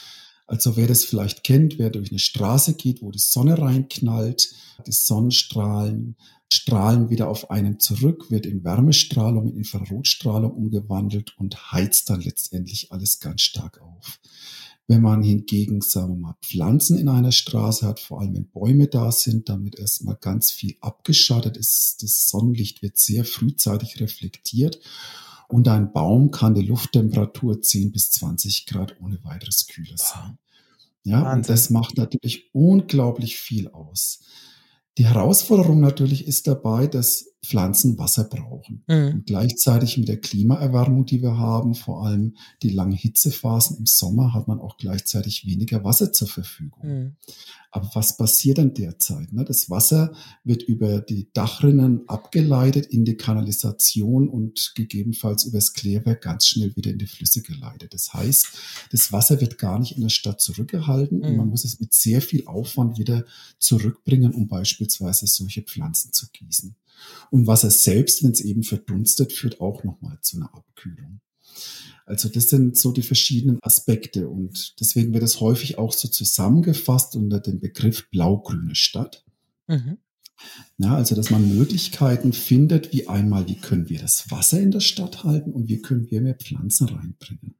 Also 0.46 0.76
wer 0.76 0.88
das 0.88 1.04
vielleicht 1.04 1.44
kennt, 1.44 1.78
wer 1.78 1.90
durch 1.90 2.10
eine 2.10 2.18
Straße 2.18 2.74
geht, 2.74 3.00
wo 3.00 3.12
die 3.12 3.20
Sonne 3.20 3.56
reinknallt, 3.56 4.52
die 4.86 4.92
Sonnenstrahlen 4.92 6.16
strahlen 6.52 7.10
wieder 7.10 7.28
auf 7.28 7.50
einen 7.50 7.80
zurück, 7.80 8.30
wird 8.30 8.46
in 8.46 8.64
Wärmestrahlung, 8.64 9.48
in 9.48 9.58
Infrarotstrahlung 9.58 10.52
umgewandelt 10.52 11.36
und 11.38 11.72
heizt 11.72 12.10
dann 12.10 12.20
letztendlich 12.20 12.92
alles 12.92 13.18
ganz 13.18 13.42
stark 13.42 13.80
auf. 13.80 14.20
Wenn 14.86 15.00
man 15.00 15.22
hingegen, 15.22 15.80
sagen 15.80 16.10
wir 16.10 16.16
mal, 16.16 16.36
Pflanzen 16.42 16.98
in 16.98 17.08
einer 17.08 17.32
Straße 17.32 17.86
hat, 17.86 18.00
vor 18.00 18.20
allem 18.20 18.34
wenn 18.34 18.48
Bäume 18.50 18.86
da 18.86 19.10
sind, 19.12 19.48
damit 19.48 19.78
erstmal 19.78 20.16
ganz 20.16 20.50
viel 20.50 20.76
abgeschattet 20.80 21.56
ist, 21.56 22.02
das 22.02 22.28
Sonnenlicht 22.28 22.82
wird 22.82 22.98
sehr 22.98 23.24
frühzeitig 23.24 24.00
reflektiert 24.00 24.80
und 25.48 25.68
ein 25.68 25.92
Baum 25.92 26.30
kann 26.30 26.54
die 26.54 26.62
Lufttemperatur 26.62 27.62
10 27.62 27.92
bis 27.92 28.10
20 28.10 28.66
Grad 28.66 29.00
ohne 29.00 29.22
weiteres 29.24 29.66
kühler 29.66 29.96
sein. 29.96 30.38
Ja, 31.04 31.22
Wahnsinn. 31.22 31.36
und 31.36 31.48
das 31.48 31.70
macht 31.70 31.96
natürlich 31.96 32.50
unglaublich 32.52 33.38
viel 33.38 33.68
aus. 33.68 34.20
Die 34.96 35.06
Herausforderung 35.06 35.80
natürlich 35.80 36.26
ist 36.26 36.46
dabei, 36.46 36.86
dass 36.86 37.33
Pflanzen 37.44 37.98
Wasser 37.98 38.24
brauchen. 38.24 38.82
Mhm. 38.86 39.14
Und 39.14 39.26
gleichzeitig 39.26 39.98
mit 39.98 40.08
der 40.08 40.20
Klimaerwärmung, 40.20 41.06
die 41.06 41.22
wir 41.22 41.38
haben, 41.38 41.74
vor 41.74 42.04
allem 42.04 42.36
die 42.62 42.70
langen 42.70 42.92
Hitzephasen 42.92 43.78
im 43.78 43.86
Sommer, 43.86 44.34
hat 44.34 44.48
man 44.48 44.60
auch 44.60 44.76
gleichzeitig 44.76 45.46
weniger 45.46 45.84
Wasser 45.84 46.12
zur 46.12 46.28
Verfügung. 46.28 46.82
Mhm. 46.82 47.16
Aber 47.74 47.90
was 47.94 48.16
passiert 48.16 48.58
dann 48.58 48.72
derzeit? 48.72 49.32
Ne? 49.32 49.44
Das 49.44 49.68
Wasser 49.68 50.12
wird 50.44 50.62
über 50.62 51.00
die 51.00 51.28
Dachrinnen 51.32 52.08
abgeleitet 52.08 52.86
in 52.86 53.04
die 53.04 53.16
Kanalisation 53.16 54.28
und 54.28 54.74
gegebenenfalls 54.76 55.44
übers 55.44 55.72
Klärwerk 55.72 56.22
ganz 56.22 56.46
schnell 56.46 56.76
wieder 56.76 56.92
in 56.92 56.98
die 56.98 57.08
Flüsse 57.08 57.42
geleitet. 57.42 57.92
Das 57.92 58.14
heißt, 58.14 58.46
das 58.92 59.10
Wasser 59.10 59.40
wird 59.40 59.58
gar 59.58 59.80
nicht 59.80 59.96
in 59.96 60.02
der 60.02 60.08
Stadt 60.08 60.40
zurückgehalten 60.40 61.18
mhm. 61.18 61.24
und 61.24 61.36
man 61.36 61.48
muss 61.48 61.64
es 61.64 61.80
mit 61.80 61.92
sehr 61.94 62.22
viel 62.22 62.46
Aufwand 62.46 62.96
wieder 62.96 63.24
zurückbringen, 63.58 64.32
um 64.32 64.46
beispielsweise 64.46 65.26
solche 65.26 65.62
Pflanzen 65.62 66.12
zu 66.12 66.26
gießen. 66.32 66.76
Und 67.30 67.46
Wasser 67.46 67.70
selbst, 67.70 68.22
wenn 68.22 68.32
es 68.32 68.40
eben 68.40 68.62
verdunstet, 68.62 69.32
führt 69.32 69.60
auch 69.60 69.84
nochmal 69.84 70.18
zu 70.20 70.36
einer 70.36 70.54
Abkühlung. 70.54 71.20
Also 72.06 72.28
das 72.28 72.50
sind 72.50 72.76
so 72.76 72.92
die 72.92 73.02
verschiedenen 73.02 73.58
Aspekte 73.62 74.28
und 74.28 74.78
deswegen 74.78 75.14
wird 75.14 75.22
es 75.22 75.40
häufig 75.40 75.78
auch 75.78 75.92
so 75.92 76.08
zusammengefasst 76.08 77.16
unter 77.16 77.40
dem 77.40 77.60
Begriff 77.60 78.10
blau-grüne 78.10 78.74
Stadt. 78.74 79.24
Mhm. 79.68 79.98
Ja, 80.78 80.96
also, 80.96 81.14
dass 81.14 81.30
man 81.30 81.56
Möglichkeiten 81.56 82.32
findet, 82.32 82.92
wie 82.92 83.06
einmal, 83.06 83.46
wie 83.46 83.54
können 83.56 83.88
wir 83.88 84.00
das 84.00 84.30
Wasser 84.30 84.60
in 84.60 84.72
der 84.72 84.80
Stadt 84.80 85.22
halten 85.22 85.52
und 85.52 85.68
wie 85.68 85.80
können 85.80 86.10
wir 86.10 86.20
mehr 86.20 86.34
Pflanzen 86.34 86.88
reinbringen. 86.88 87.54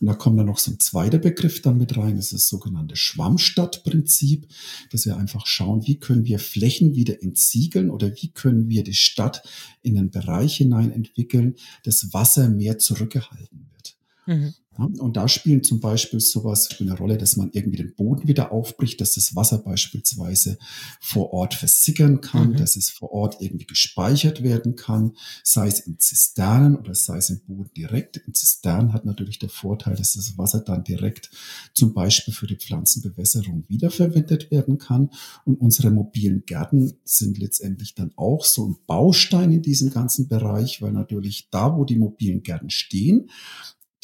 Und 0.00 0.06
da 0.06 0.14
kommt 0.14 0.38
dann 0.38 0.46
noch 0.46 0.58
so 0.58 0.72
ein 0.72 0.80
zweiter 0.80 1.18
Begriff 1.18 1.62
dann 1.62 1.78
mit 1.78 1.96
rein, 1.96 2.16
das 2.16 2.26
ist 2.26 2.32
das 2.32 2.48
sogenannte 2.48 2.96
Schwammstadtprinzip, 2.96 4.48
dass 4.90 5.06
wir 5.06 5.16
einfach 5.16 5.46
schauen, 5.46 5.86
wie 5.86 6.00
können 6.00 6.24
wir 6.24 6.40
Flächen 6.40 6.96
wieder 6.96 7.22
entsiegeln 7.22 7.90
oder 7.90 8.10
wie 8.16 8.32
können 8.32 8.68
wir 8.68 8.82
die 8.82 8.94
Stadt 8.94 9.42
in 9.82 9.96
einen 9.96 10.10
Bereich 10.10 10.56
hinein 10.56 10.90
entwickeln, 10.90 11.54
dass 11.84 12.12
Wasser 12.12 12.48
mehr 12.48 12.78
zurückgehalten 12.78 13.70
wird. 13.72 13.96
Mhm. 14.26 14.54
Und 14.78 15.16
da 15.16 15.26
spielen 15.26 15.64
zum 15.64 15.80
Beispiel 15.80 16.20
sowas 16.20 16.68
eine 16.78 16.96
Rolle, 16.96 17.18
dass 17.18 17.36
man 17.36 17.50
irgendwie 17.52 17.78
den 17.78 17.96
Boden 17.96 18.28
wieder 18.28 18.52
aufbricht, 18.52 19.00
dass 19.00 19.14
das 19.14 19.34
Wasser 19.34 19.58
beispielsweise 19.58 20.56
vor 21.00 21.32
Ort 21.32 21.54
versickern 21.54 22.20
kann, 22.20 22.50
mhm. 22.50 22.56
dass 22.56 22.76
es 22.76 22.88
vor 22.88 23.10
Ort 23.10 23.38
irgendwie 23.40 23.66
gespeichert 23.66 24.44
werden 24.44 24.76
kann, 24.76 25.16
sei 25.42 25.66
es 25.66 25.80
in 25.80 25.98
Zisternen 25.98 26.76
oder 26.76 26.94
sei 26.94 27.16
es 27.16 27.28
im 27.28 27.40
Boden 27.40 27.70
direkt. 27.76 28.18
In 28.18 28.34
Zisternen 28.34 28.92
hat 28.92 29.04
natürlich 29.04 29.40
der 29.40 29.48
Vorteil, 29.48 29.96
dass 29.96 30.12
das 30.12 30.38
Wasser 30.38 30.60
dann 30.60 30.84
direkt 30.84 31.30
zum 31.74 31.92
Beispiel 31.92 32.32
für 32.32 32.46
die 32.46 32.56
Pflanzenbewässerung 32.56 33.64
wiederverwendet 33.66 34.52
werden 34.52 34.78
kann. 34.78 35.10
Und 35.44 35.60
unsere 35.60 35.90
mobilen 35.90 36.44
Gärten 36.46 36.92
sind 37.02 37.38
letztendlich 37.38 37.96
dann 37.96 38.12
auch 38.14 38.44
so 38.44 38.68
ein 38.68 38.76
Baustein 38.86 39.50
in 39.50 39.62
diesem 39.62 39.90
ganzen 39.90 40.28
Bereich, 40.28 40.80
weil 40.82 40.92
natürlich 40.92 41.48
da, 41.50 41.76
wo 41.76 41.84
die 41.84 41.96
mobilen 41.96 42.44
Gärten 42.44 42.70
stehen, 42.70 43.28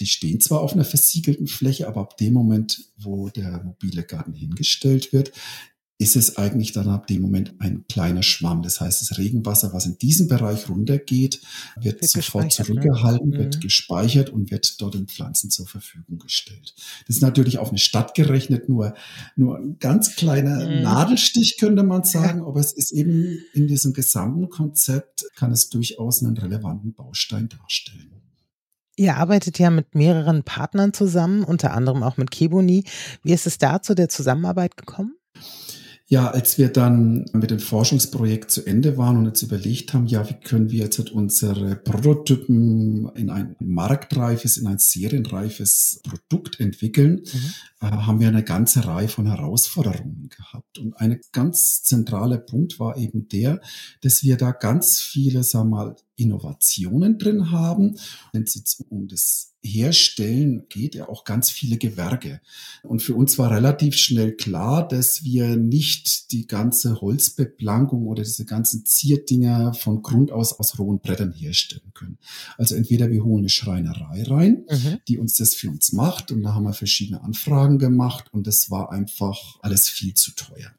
die 0.00 0.06
stehen 0.06 0.40
zwar 0.40 0.60
auf 0.60 0.72
einer 0.72 0.84
versiegelten 0.84 1.46
Fläche, 1.46 1.86
aber 1.88 2.00
ab 2.00 2.16
dem 2.16 2.34
Moment, 2.34 2.82
wo 2.96 3.28
der 3.28 3.62
mobile 3.62 4.02
Garten 4.02 4.34
hingestellt 4.34 5.12
wird, 5.12 5.32
ist 5.96 6.16
es 6.16 6.36
eigentlich 6.36 6.72
dann 6.72 6.88
ab 6.88 7.06
dem 7.06 7.22
Moment 7.22 7.54
ein 7.60 7.84
kleiner 7.88 8.24
Schwamm. 8.24 8.62
Das 8.62 8.80
heißt, 8.80 9.00
das 9.00 9.16
Regenwasser, 9.16 9.72
was 9.72 9.86
in 9.86 9.96
diesem 9.96 10.26
Bereich 10.26 10.68
runtergeht, 10.68 11.40
wird, 11.80 12.00
wird 12.02 12.10
sofort 12.10 12.44
ne? 12.44 12.50
zurückgehalten, 12.50 13.30
ne? 13.30 13.38
wird 13.38 13.56
mhm. 13.56 13.60
gespeichert 13.60 14.30
und 14.30 14.50
wird 14.50 14.80
dort 14.80 14.94
den 14.94 15.06
Pflanzen 15.06 15.50
zur 15.50 15.68
Verfügung 15.68 16.18
gestellt. 16.18 16.74
Das 17.06 17.16
ist 17.16 17.22
natürlich 17.22 17.58
auf 17.58 17.68
eine 17.68 17.78
Stadt 17.78 18.14
gerechnet 18.14 18.68
nur, 18.68 18.94
nur 19.36 19.56
ein 19.56 19.78
ganz 19.78 20.16
kleiner 20.16 20.68
mhm. 20.68 20.82
Nadelstich, 20.82 21.58
könnte 21.58 21.84
man 21.84 22.02
sagen, 22.02 22.42
aber 22.42 22.58
es 22.58 22.72
ist 22.72 22.90
eben 22.90 23.38
in 23.52 23.68
diesem 23.68 23.92
gesamten 23.92 24.48
Konzept, 24.48 25.24
kann 25.36 25.52
es 25.52 25.68
durchaus 25.68 26.24
einen 26.24 26.36
relevanten 26.36 26.92
Baustein 26.94 27.48
darstellen. 27.48 28.23
Ihr 28.96 29.16
arbeitet 29.16 29.58
ja 29.58 29.70
mit 29.70 29.94
mehreren 29.94 30.44
Partnern 30.44 30.92
zusammen, 30.92 31.44
unter 31.44 31.72
anderem 31.72 32.02
auch 32.02 32.16
mit 32.16 32.30
Keboni. 32.30 32.84
Wie 33.22 33.32
ist 33.32 33.46
es 33.46 33.58
da 33.58 33.82
zu 33.82 33.94
der 33.94 34.08
Zusammenarbeit 34.08 34.76
gekommen? 34.76 35.16
Ja, 36.06 36.30
als 36.30 36.58
wir 36.58 36.68
dann 36.68 37.24
mit 37.32 37.50
dem 37.50 37.58
Forschungsprojekt 37.58 38.50
zu 38.50 38.66
Ende 38.66 38.98
waren 38.98 39.16
und 39.16 39.24
jetzt 39.24 39.42
überlegt 39.42 39.94
haben, 39.94 40.06
ja, 40.06 40.28
wie 40.28 40.34
können 40.34 40.70
wir 40.70 40.84
jetzt 40.84 41.10
unsere 41.10 41.76
Prototypen 41.76 43.08
in 43.14 43.30
ein 43.30 43.56
marktreifes, 43.58 44.58
in 44.58 44.66
ein 44.66 44.78
serienreifes 44.78 46.02
Produkt 46.04 46.60
entwickeln, 46.60 47.22
mhm. 47.24 47.54
Äh, 47.84 47.90
haben 47.90 48.20
wir 48.20 48.28
eine 48.28 48.44
ganze 48.44 48.86
Reihe 48.86 49.08
von 49.08 49.26
Herausforderungen 49.26 50.28
gehabt. 50.28 50.78
Und 50.78 50.94
ein 50.98 51.20
ganz 51.32 51.82
zentraler 51.82 52.38
Punkt 52.38 52.80
war 52.80 52.96
eben 52.96 53.28
der, 53.28 53.60
dass 54.00 54.22
wir 54.22 54.36
da 54.36 54.52
ganz 54.52 55.00
viele, 55.00 55.42
sagen 55.42 55.70
wir 55.70 55.76
mal, 55.76 55.96
Innovationen 56.16 57.18
drin 57.18 57.50
haben. 57.50 57.96
Wenn 58.32 58.42
es 58.42 58.54
jetzt 58.54 58.84
um 58.88 59.08
das 59.08 59.54
Herstellen 59.64 60.66
geht, 60.68 60.94
ja 60.94 61.08
auch 61.08 61.24
ganz 61.24 61.50
viele 61.50 61.78
Gewerke. 61.78 62.40
Und 62.82 63.02
für 63.02 63.14
uns 63.14 63.38
war 63.38 63.50
relativ 63.50 63.96
schnell 63.96 64.36
klar, 64.36 64.86
dass 64.86 65.24
wir 65.24 65.56
nicht 65.56 66.32
die 66.32 66.46
ganze 66.46 67.00
Holzbeplankung 67.00 68.06
oder 68.06 68.22
diese 68.22 68.44
ganzen 68.44 68.84
Zierdinger 68.84 69.72
von 69.72 70.02
Grund 70.02 70.30
aus 70.30 70.52
aus 70.52 70.78
rohen 70.78 71.00
Brettern 71.00 71.32
herstellen 71.32 71.92
können. 71.94 72.18
Also 72.58 72.74
entweder 72.74 73.10
wir 73.10 73.24
holen 73.24 73.44
eine 73.44 73.48
Schreinerei 73.48 74.22
rein, 74.24 74.66
mhm. 74.68 74.98
die 75.08 75.18
uns 75.18 75.36
das 75.36 75.54
für 75.54 75.70
uns 75.70 75.92
macht. 75.92 76.30
Und 76.30 76.42
da 76.42 76.54
haben 76.54 76.64
wir 76.64 76.74
verschiedene 76.74 77.22
Anfragen 77.22 77.73
gemacht 77.78 78.32
und 78.32 78.46
das 78.46 78.70
war 78.70 78.92
einfach 78.92 79.38
alles 79.60 79.88
viel 79.88 80.14
zu 80.14 80.34
teuer. 80.34 80.70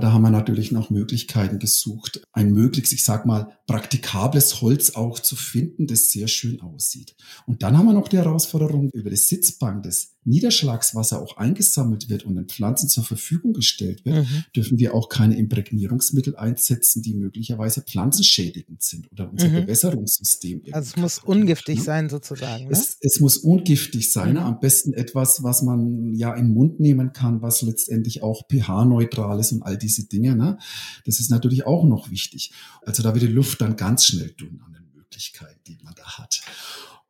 Da 0.00 0.12
haben 0.12 0.22
wir 0.22 0.30
natürlich 0.30 0.70
nach 0.70 0.90
Möglichkeiten 0.90 1.58
gesucht, 1.58 2.22
ein 2.32 2.52
möglichst, 2.52 2.92
ich 2.92 3.02
sag 3.02 3.26
mal, 3.26 3.58
praktikables 3.66 4.60
Holz 4.60 4.90
auch 4.90 5.18
zu 5.18 5.34
finden, 5.34 5.88
das 5.88 6.10
sehr 6.10 6.28
schön 6.28 6.60
aussieht. 6.60 7.16
Und 7.46 7.62
dann 7.64 7.76
haben 7.76 7.86
wir 7.86 7.94
noch 7.94 8.06
die 8.06 8.18
Herausforderung, 8.18 8.90
über 8.90 9.10
das 9.10 9.28
Sitzbank, 9.28 9.82
das 9.82 10.14
Niederschlagswasser 10.28 11.20
auch 11.20 11.36
eingesammelt 11.36 12.08
wird 12.08 12.24
und 12.24 12.36
den 12.36 12.46
Pflanzen 12.46 12.88
zur 12.88 13.04
Verfügung 13.04 13.52
gestellt 13.52 14.04
wird, 14.04 14.16
mhm. 14.16 14.44
dürfen 14.54 14.78
wir 14.78 14.94
auch 14.94 15.08
keine 15.08 15.36
Imprägnierungsmittel 15.36 16.36
einsetzen, 16.36 17.02
die 17.02 17.14
möglicherweise 17.14 17.82
pflanzenschädigend 17.82 18.82
sind 18.82 19.10
oder 19.12 19.30
unser 19.30 19.48
mhm. 19.48 19.66
Bewässerungssystem. 19.66 20.62
Also 20.72 20.90
es 20.90 20.96
muss 20.96 21.18
ungiftig 21.18 21.78
ne? 21.78 21.84
sein 21.84 22.08
sozusagen. 22.08 22.64
Ne? 22.64 22.70
Es, 22.70 22.96
es, 23.00 23.20
muss 23.20 23.38
ungiftig 23.38 24.12
sein. 24.12 24.32
Mhm. 24.32 24.38
Am 24.38 24.60
besten 24.60 24.92
etwas, 24.92 25.42
was 25.42 25.62
man 25.62 26.14
ja 26.14 26.34
in 26.34 26.46
den 26.46 26.54
Mund 26.54 26.80
nehmen 26.80 27.12
kann, 27.12 27.42
was 27.42 27.62
letztendlich 27.62 28.22
auch 28.22 28.42
pH-neutral 28.48 29.40
ist 29.40 29.52
und 29.52 29.62
all 29.62 29.78
diese 29.78 30.08
Dinge. 30.08 30.36
Ne? 30.36 30.58
Das 31.04 31.20
ist 31.20 31.30
natürlich 31.30 31.66
auch 31.66 31.84
noch 31.84 32.10
wichtig. 32.10 32.52
Also 32.82 33.02
da 33.02 33.14
wird 33.14 33.24
die 33.24 33.28
Luft 33.28 33.60
dann 33.60 33.76
ganz 33.76 34.06
schnell 34.06 34.30
dünn 34.30 34.60
an 34.64 34.72
den 34.72 34.84
Möglichkeiten, 34.94 35.60
die 35.66 35.78
man 35.82 35.94
da 35.94 36.18
hat. 36.18 36.42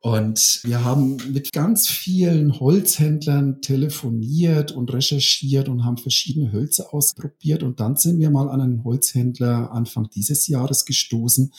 Und 0.01 0.61
wir 0.63 0.85
haben 0.85 1.17
mit 1.33 1.51
ganz 1.51 1.89
vielen 1.89 2.57
Holzhändlern 2.57 3.61
telefoniert 3.61 4.71
und 4.71 4.93
recherchiert 4.93 5.67
und 5.67 5.83
haben 5.83 5.97
verschiedene 5.97 6.53
Hölzer 6.53 6.93
ausprobiert. 6.93 7.63
Und 7.63 7.81
dann 7.81 7.97
sind 7.97 8.17
wir 8.19 8.29
mal 8.29 8.49
an 8.49 8.61
einen 8.61 8.83
Holzhändler 8.85 9.71
Anfang 9.73 10.09
dieses 10.09 10.47
Jahres 10.47 10.85
gestoßen. 10.85 11.51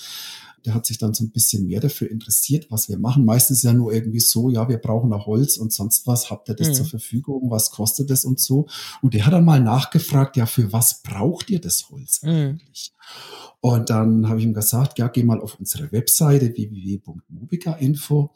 Der 0.65 0.75
hat 0.75 0.87
sich 0.87 0.99
dann 0.99 1.15
so 1.15 1.25
ein 1.25 1.31
bisschen 1.31 1.67
mehr 1.67 1.81
dafür 1.81 2.11
interessiert, 2.11 2.67
was 2.71 2.89
wir 2.89 2.99
machen. 2.99 3.25
Meistens 3.25 3.63
ja 3.63 3.73
nur 3.73 3.93
irgendwie 3.93 4.21
so, 4.21 4.51
ja, 4.51 4.69
wir 4.69 4.79
brauchen 4.79 5.11
noch 5.11 5.27
Holz 5.27 5.57
und 5.57 5.73
sonst 5.73 6.07
was. 6.07 6.31
Habt 6.31 6.49
ihr 6.49 6.55
das 6.55 6.69
mhm. 6.69 6.75
zur 6.75 6.87
Verfügung? 6.87 7.51
Was 7.51 7.71
kostet 7.71 8.11
das 8.11 8.25
und 8.25 8.41
so? 8.41 8.67
Und 9.03 9.15
der 9.15 9.27
hat 9.27 9.33
dann 9.33 9.45
mal 9.45 9.61
nachgefragt, 9.61 10.37
ja, 10.37 10.47
für 10.47 10.73
was 10.73 11.03
braucht 11.03 11.51
ihr 11.51 11.61
das 11.61 11.91
Holz 11.91 12.23
mhm. 12.23 12.31
eigentlich? 12.31 12.93
Mhm. 12.95 13.41
Und 13.63 13.91
dann 13.91 14.29
habe 14.29 14.39
ich 14.39 14.47
ihm 14.47 14.55
gesagt, 14.55 14.99
ja, 14.99 15.09
geh 15.09 15.23
mal 15.23 15.41
auf 15.41 15.59
unsere 15.59 15.93
Webseite 15.93 16.55
www.mobica.info. 16.57 18.31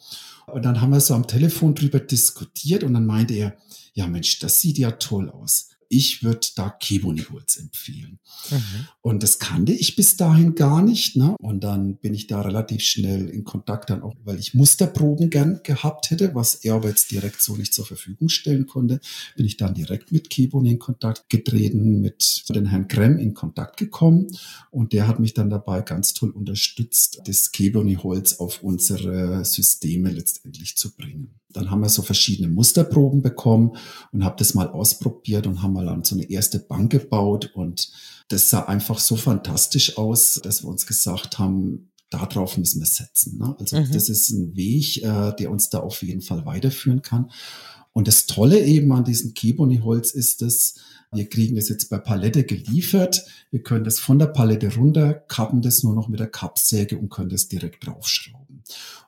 Und 0.46 0.64
dann 0.64 0.80
haben 0.80 0.90
wir 0.90 1.00
so 1.00 1.14
am 1.14 1.26
Telefon 1.26 1.74
drüber 1.74 2.00
diskutiert 2.00 2.84
und 2.84 2.92
dann 2.92 3.06
meinte 3.06 3.34
er, 3.34 3.56
ja 3.94 4.06
Mensch, 4.06 4.38
das 4.40 4.60
sieht 4.60 4.76
ja 4.76 4.90
toll 4.92 5.30
aus 5.30 5.73
ich 5.96 6.24
würde 6.24 6.46
da 6.56 6.70
Keboni-Holz 6.70 7.56
empfehlen. 7.56 8.18
Mhm. 8.50 8.88
Und 9.00 9.22
das 9.22 9.38
kannte 9.38 9.72
ich 9.72 9.94
bis 9.94 10.16
dahin 10.16 10.56
gar 10.56 10.82
nicht. 10.82 11.16
Ne? 11.16 11.36
Und 11.38 11.62
dann 11.62 11.96
bin 11.98 12.14
ich 12.14 12.26
da 12.26 12.40
relativ 12.40 12.82
schnell 12.82 13.28
in 13.28 13.44
Kontakt 13.44 13.90
dann 13.90 14.02
auch, 14.02 14.14
weil 14.24 14.40
ich 14.40 14.54
Musterproben 14.54 15.30
gern 15.30 15.60
gehabt 15.62 16.10
hätte, 16.10 16.34
was 16.34 16.56
er 16.56 16.74
aber 16.74 16.88
jetzt 16.88 17.12
direkt 17.12 17.40
so 17.40 17.56
nicht 17.56 17.72
zur 17.72 17.86
Verfügung 17.86 18.28
stellen 18.28 18.66
konnte, 18.66 19.00
bin 19.36 19.46
ich 19.46 19.56
dann 19.56 19.74
direkt 19.74 20.10
mit 20.10 20.30
Keboni 20.30 20.72
in 20.72 20.78
Kontakt 20.80 21.28
getreten, 21.28 22.00
mit 22.00 22.44
den 22.48 22.66
Herrn 22.66 22.88
Krem 22.88 23.18
in 23.18 23.34
Kontakt 23.34 23.76
gekommen. 23.76 24.26
Und 24.70 24.92
der 24.92 25.06
hat 25.06 25.20
mich 25.20 25.34
dann 25.34 25.50
dabei 25.50 25.82
ganz 25.82 26.12
toll 26.12 26.30
unterstützt, 26.30 27.20
das 27.26 27.52
Keboni-Holz 27.52 28.40
auf 28.40 28.62
unsere 28.62 29.44
Systeme 29.44 30.10
letztendlich 30.10 30.76
zu 30.76 30.94
bringen. 30.96 31.34
Dann 31.54 31.70
haben 31.70 31.82
wir 31.82 31.88
so 31.88 32.02
verschiedene 32.02 32.48
Musterproben 32.48 33.22
bekommen 33.22 33.76
und 34.12 34.24
habe 34.24 34.34
das 34.38 34.54
mal 34.54 34.68
ausprobiert 34.68 35.46
und 35.46 35.62
haben 35.62 35.72
mal 35.72 35.83
dann 35.86 36.04
so 36.04 36.14
eine 36.14 36.28
erste 36.30 36.58
Bank 36.58 36.92
gebaut 36.92 37.50
und 37.54 37.90
das 38.28 38.50
sah 38.50 38.64
einfach 38.64 38.98
so 38.98 39.16
fantastisch 39.16 39.98
aus, 39.98 40.40
dass 40.42 40.62
wir 40.62 40.68
uns 40.68 40.86
gesagt 40.86 41.38
haben, 41.38 41.90
darauf 42.10 42.56
müssen 42.56 42.80
wir 42.80 42.86
setzen. 42.86 43.38
Ne? 43.38 43.56
Also 43.58 43.76
mhm. 43.76 43.92
das 43.92 44.08
ist 44.08 44.30
ein 44.30 44.56
Weg, 44.56 45.02
äh, 45.02 45.32
der 45.36 45.50
uns 45.50 45.68
da 45.70 45.80
auf 45.80 46.02
jeden 46.02 46.22
Fall 46.22 46.46
weiterführen 46.46 47.02
kann. 47.02 47.30
Und 47.92 48.08
das 48.08 48.26
Tolle 48.26 48.64
eben 48.64 48.92
an 48.92 49.04
diesem 49.04 49.34
Keboni-Holz 49.34 50.10
ist, 50.12 50.42
dass 50.42 50.74
wir 51.12 51.28
kriegen 51.28 51.54
das 51.54 51.68
jetzt 51.68 51.90
bei 51.90 51.98
Palette 51.98 52.42
geliefert. 52.42 53.24
Wir 53.52 53.62
können 53.62 53.84
das 53.84 54.00
von 54.00 54.18
der 54.18 54.26
Palette 54.26 54.74
runter, 54.74 55.14
kappen 55.14 55.62
das 55.62 55.84
nur 55.84 55.94
noch 55.94 56.08
mit 56.08 56.18
der 56.18 56.26
Kappsäge 56.26 56.98
und 56.98 57.08
können 57.08 57.28
das 57.28 57.46
direkt 57.46 57.86
draufschrauben. 57.86 58.64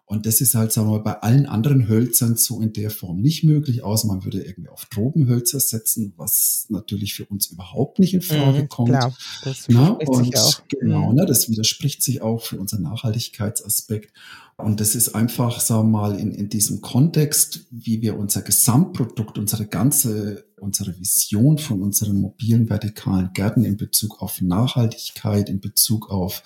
Und 0.09 0.25
das 0.25 0.41
ist 0.41 0.55
halt, 0.55 0.71
sagen 0.71 0.87
wir 0.87 0.99
mal, 0.99 1.03
bei 1.03 1.21
allen 1.21 1.47
anderen 1.47 1.89
Hölzern 1.89 2.37
so 2.37 2.61
in 2.61 2.73
der 2.73 2.91
Form 2.91 3.21
nicht 3.21 3.43
möglich, 3.43 3.83
außer 3.83 4.07
man 4.07 4.25
würde 4.25 4.41
irgendwie 4.41 4.71
auf 4.71 4.85
Tropenhölzer 4.87 5.59
setzen, 5.59 6.15
was 6.17 6.67
natürlich 6.69 7.15
für 7.15 7.25
uns 7.25 7.49
überhaupt 7.49 7.99
nicht 7.99 8.15
in 8.15 8.23
Frage 8.23 8.63
mhm, 8.63 8.69
kommt. 8.69 8.91
Klar, 8.91 9.17
das 9.43 9.65
Na, 9.67 9.89
und 9.89 10.37
auch. 10.39 10.63
genau, 10.69 11.11
mhm. 11.11 11.17
ne, 11.17 11.27
das 11.27 11.51
widerspricht 11.51 12.05
sich 12.05 12.23
auch 12.23 12.41
für 12.41 12.61
unseren 12.61 12.83
Nachhaltigkeitsaspekt. 12.83 14.13
Und 14.57 14.79
das 14.81 14.95
ist 14.95 15.15
einfach, 15.17 15.59
sagen 15.59 15.91
wir 15.91 15.99
mal, 15.99 16.21
in, 16.21 16.31
in 16.31 16.49
diesem 16.49 16.81
Kontext, 16.81 17.67
wie 17.71 18.01
wir 18.01 18.17
unser 18.17 18.43
Gesamtprodukt, 18.43 19.39
unsere 19.39 19.67
ganze, 19.67 20.47
unsere 20.61 20.97
Vision 20.99 21.59
von 21.59 21.83
unseren 21.83 22.21
mobilen 22.21 22.71
vertikalen 22.71 23.33
Gärten 23.35 23.65
in 23.65 23.77
Bezug 23.77 24.23
auf 24.23 24.41
Nachhaltigkeit, 24.41 25.51
in 25.51 25.59
Bezug 25.59 26.11
auf 26.11 26.45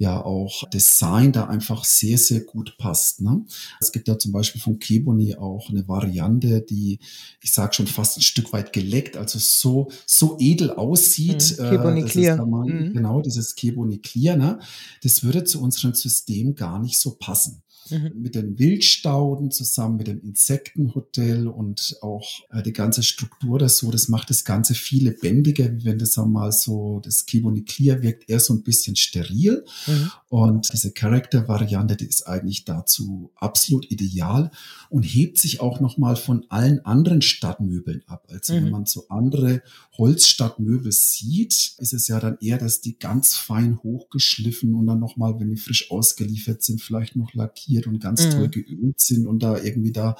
ja 0.00 0.24
auch 0.24 0.66
Design 0.70 1.30
da 1.30 1.44
einfach 1.44 1.84
sehr, 1.84 2.16
sehr 2.16 2.40
gut 2.40 2.78
passt. 2.78 3.20
Ne? 3.20 3.44
Es 3.80 3.92
gibt 3.92 4.08
ja 4.08 4.18
zum 4.18 4.32
Beispiel 4.32 4.58
von 4.58 4.78
Keboni 4.78 5.36
auch 5.36 5.68
eine 5.68 5.86
Variante, 5.86 6.62
die, 6.62 6.98
ich 7.42 7.52
sage 7.52 7.74
schon 7.74 7.86
fast 7.86 8.16
ein 8.16 8.22
Stück 8.22 8.50
weit 8.54 8.72
geleckt, 8.72 9.18
also 9.18 9.38
so, 9.38 9.90
so 10.06 10.38
edel 10.40 10.70
aussieht. 10.70 11.58
Mhm. 11.58 11.64
Keboni 11.68 12.00
äh, 12.00 12.04
Clear. 12.04 12.46
Mal, 12.46 12.64
mhm. 12.64 12.94
Genau, 12.94 13.20
dieses 13.20 13.54
Keboni 13.54 13.98
Clear. 13.98 14.38
Ne? 14.38 14.58
Das 15.02 15.22
würde 15.22 15.44
zu 15.44 15.60
unserem 15.60 15.92
System 15.92 16.54
gar 16.54 16.78
nicht 16.78 16.98
so 16.98 17.16
passen. 17.16 17.62
Mhm. 17.90 18.12
mit 18.14 18.34
den 18.34 18.58
Wildstauden 18.58 19.50
zusammen 19.50 19.96
mit 19.96 20.06
dem 20.06 20.20
Insektenhotel 20.20 21.48
und 21.48 21.96
auch 22.02 22.26
äh, 22.50 22.62
die 22.62 22.72
ganze 22.72 23.02
Struktur 23.02 23.58
das 23.58 23.78
so, 23.78 23.90
das 23.90 24.08
macht 24.08 24.30
das 24.30 24.44
Ganze 24.44 24.74
viel 24.74 25.04
lebendiger, 25.04 25.72
wie 25.72 25.84
wenn 25.84 25.98
das 25.98 26.18
einmal 26.18 26.52
so, 26.52 27.00
das 27.04 27.26
Kiboni 27.26 27.62
Clear 27.62 28.02
wirkt 28.02 28.28
eher 28.28 28.40
so 28.40 28.54
ein 28.54 28.62
bisschen 28.62 28.96
steril. 28.96 29.64
Mhm. 29.86 30.10
Und 30.30 30.72
diese 30.72 30.92
Character-Variante, 30.92 31.96
die 31.96 32.06
ist 32.06 32.22
eigentlich 32.28 32.64
dazu 32.64 33.32
absolut 33.34 33.90
ideal 33.90 34.52
und 34.88 35.02
hebt 35.02 35.38
sich 35.38 35.58
auch 35.58 35.80
nochmal 35.80 36.14
von 36.14 36.46
allen 36.50 36.84
anderen 36.84 37.20
Stadtmöbeln 37.20 38.04
ab. 38.06 38.28
Also 38.30 38.54
mhm. 38.54 38.64
wenn 38.64 38.70
man 38.70 38.86
so 38.86 39.08
andere 39.08 39.60
Holzstadtmöbel 39.98 40.92
sieht, 40.92 41.74
ist 41.78 41.92
es 41.92 42.06
ja 42.06 42.20
dann 42.20 42.38
eher, 42.40 42.58
dass 42.58 42.80
die 42.80 42.96
ganz 42.96 43.34
fein 43.34 43.80
hochgeschliffen 43.82 44.72
und 44.76 44.86
dann 44.86 45.00
nochmal, 45.00 45.40
wenn 45.40 45.50
die 45.50 45.56
frisch 45.56 45.90
ausgeliefert 45.90 46.62
sind, 46.62 46.80
vielleicht 46.80 47.16
noch 47.16 47.34
lackiert 47.34 47.88
und 47.88 47.98
ganz 47.98 48.24
mhm. 48.26 48.30
toll 48.30 48.48
geölt 48.50 49.00
sind 49.00 49.26
und 49.26 49.42
da 49.42 49.60
irgendwie 49.60 49.90
da 49.90 50.14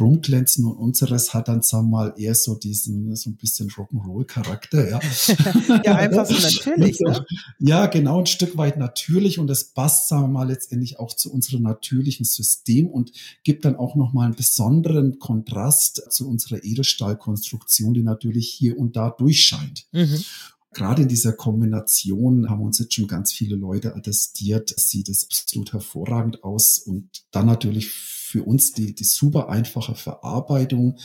rumglänzen. 0.00 0.64
Und 0.64 0.78
unseres 0.78 1.34
hat 1.34 1.48
dann, 1.48 1.60
sagen 1.60 1.90
wir 1.90 1.98
mal, 1.98 2.14
eher 2.16 2.34
so 2.34 2.54
diesen, 2.54 3.14
so 3.14 3.28
ein 3.28 3.36
bisschen 3.36 3.68
Rock'n'Roll-Charakter, 3.68 4.88
ja. 4.88 5.00
ja, 5.84 5.96
einfach 5.96 6.24
so 6.24 6.32
natürlich. 6.70 6.98
ne? 7.00 7.26
Ja, 7.58 7.88
genau, 7.88 8.20
ein 8.20 8.26
Stück 8.26 8.56
weit 8.56 8.78
natürlich 8.78 9.38
und 9.38 9.49
das 9.50 9.64
passt, 9.64 10.08
sagen 10.08 10.22
wir 10.22 10.28
mal, 10.28 10.48
letztendlich 10.48 10.98
auch 10.98 11.14
zu 11.14 11.32
unserem 11.32 11.62
natürlichen 11.62 12.24
System 12.24 12.86
und 12.86 13.12
gibt 13.42 13.64
dann 13.64 13.76
auch 13.76 13.96
nochmal 13.96 14.26
einen 14.26 14.36
besonderen 14.36 15.18
Kontrast 15.18 16.10
zu 16.10 16.28
unserer 16.28 16.64
Edelstahlkonstruktion, 16.64 17.94
die 17.94 18.02
natürlich 18.02 18.48
hier 18.48 18.78
und 18.78 18.96
da 18.96 19.10
durchscheint. 19.10 19.86
Mhm. 19.92 20.24
Gerade 20.72 21.02
in 21.02 21.08
dieser 21.08 21.32
Kombination 21.32 22.48
haben 22.48 22.62
uns 22.62 22.78
jetzt 22.78 22.94
schon 22.94 23.08
ganz 23.08 23.32
viele 23.32 23.56
Leute 23.56 23.96
attestiert, 23.96 24.72
sieht 24.78 25.08
es 25.08 25.26
absolut 25.28 25.72
hervorragend 25.72 26.44
aus 26.44 26.78
und 26.78 27.24
dann 27.32 27.46
natürlich 27.46 27.90
für 27.90 28.44
uns 28.44 28.72
die, 28.72 28.94
die 28.94 29.04
super 29.04 29.48
einfache 29.48 29.96
Verarbeitung, 29.96 30.98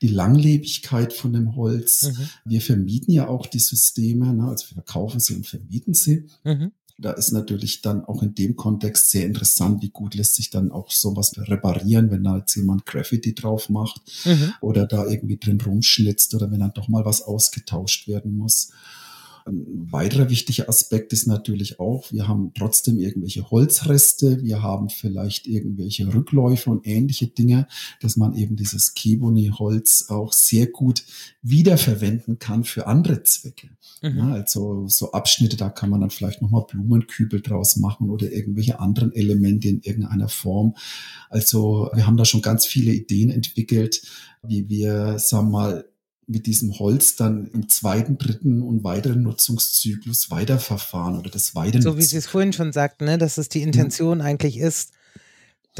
die 0.00 0.08
Langlebigkeit 0.08 1.12
von 1.12 1.32
dem 1.32 1.56
Holz. 1.56 2.02
Mhm. 2.02 2.28
Wir 2.44 2.60
vermieten 2.60 3.10
ja 3.10 3.26
auch 3.26 3.46
die 3.46 3.58
Systeme, 3.58 4.32
ne? 4.32 4.44
also 4.44 4.70
wir 4.70 4.74
verkaufen 4.74 5.18
sie 5.18 5.34
und 5.34 5.46
vermieten 5.48 5.94
sie. 5.94 6.28
Mhm. 6.44 6.70
Da 7.00 7.12
ist 7.12 7.32
natürlich 7.32 7.80
dann 7.80 8.04
auch 8.04 8.22
in 8.22 8.34
dem 8.34 8.56
Kontext 8.56 9.10
sehr 9.10 9.24
interessant, 9.24 9.82
wie 9.82 9.88
gut 9.88 10.14
lässt 10.14 10.34
sich 10.34 10.50
dann 10.50 10.70
auch 10.70 10.90
sowas 10.90 11.32
reparieren, 11.36 12.10
wenn 12.10 12.24
da 12.24 12.36
jetzt 12.36 12.54
jemand 12.56 12.84
Graffiti 12.84 13.34
drauf 13.34 13.70
macht 13.70 14.02
mhm. 14.24 14.52
oder 14.60 14.86
da 14.86 15.06
irgendwie 15.06 15.38
drin 15.38 15.60
rumschnitzt 15.60 16.34
oder 16.34 16.50
wenn 16.50 16.60
dann 16.60 16.74
doch 16.74 16.88
mal 16.88 17.04
was 17.04 17.22
ausgetauscht 17.22 18.06
werden 18.06 18.36
muss. 18.36 18.70
Ein 19.46 19.92
weiterer 19.92 20.30
wichtiger 20.30 20.68
Aspekt 20.68 21.12
ist 21.12 21.26
natürlich 21.26 21.80
auch, 21.80 22.12
wir 22.12 22.28
haben 22.28 22.52
trotzdem 22.54 22.98
irgendwelche 22.98 23.50
Holzreste, 23.50 24.42
wir 24.42 24.62
haben 24.62 24.88
vielleicht 24.88 25.46
irgendwelche 25.46 26.12
Rückläufe 26.12 26.70
und 26.70 26.86
ähnliche 26.86 27.26
Dinge, 27.28 27.66
dass 28.00 28.16
man 28.16 28.34
eben 28.34 28.56
dieses 28.56 28.94
Keboni-Holz 28.94 30.06
auch 30.08 30.32
sehr 30.32 30.66
gut 30.66 31.04
wiederverwenden 31.42 32.38
kann 32.38 32.64
für 32.64 32.86
andere 32.86 33.22
Zwecke. 33.22 33.70
Mhm. 34.02 34.18
Ja, 34.18 34.32
also 34.32 34.86
so 34.88 35.12
Abschnitte, 35.12 35.56
da 35.56 35.68
kann 35.68 35.90
man 35.90 36.00
dann 36.00 36.10
vielleicht 36.10 36.42
nochmal 36.42 36.64
Blumenkübel 36.68 37.40
draus 37.40 37.76
machen 37.76 38.10
oder 38.10 38.30
irgendwelche 38.30 38.80
anderen 38.80 39.12
Elemente 39.12 39.68
in 39.68 39.80
irgendeiner 39.80 40.28
Form. 40.28 40.74
Also 41.28 41.90
wir 41.92 42.06
haben 42.06 42.16
da 42.16 42.24
schon 42.24 42.42
ganz 42.42 42.66
viele 42.66 42.92
Ideen 42.92 43.30
entwickelt, 43.30 44.02
wie 44.42 44.68
wir, 44.68 45.18
sagen 45.18 45.48
wir 45.48 45.50
mal, 45.50 45.84
mit 46.30 46.46
diesem 46.46 46.78
Holz 46.78 47.16
dann 47.16 47.46
im 47.52 47.68
zweiten, 47.68 48.16
dritten 48.16 48.62
und 48.62 48.84
weiteren 48.84 49.22
Nutzungszyklus 49.22 50.30
weiterverfahren 50.30 51.18
oder 51.18 51.28
das 51.28 51.54
weiter. 51.54 51.82
So 51.82 51.98
wie 51.98 52.02
Sie 52.02 52.16
es 52.16 52.28
vorhin 52.28 52.52
schon 52.52 52.72
sagten, 52.72 53.04
ne, 53.04 53.18
dass 53.18 53.36
es 53.36 53.48
die 53.48 53.62
Intention 53.62 54.20
ja. 54.20 54.26
eigentlich 54.26 54.58
ist, 54.58 54.92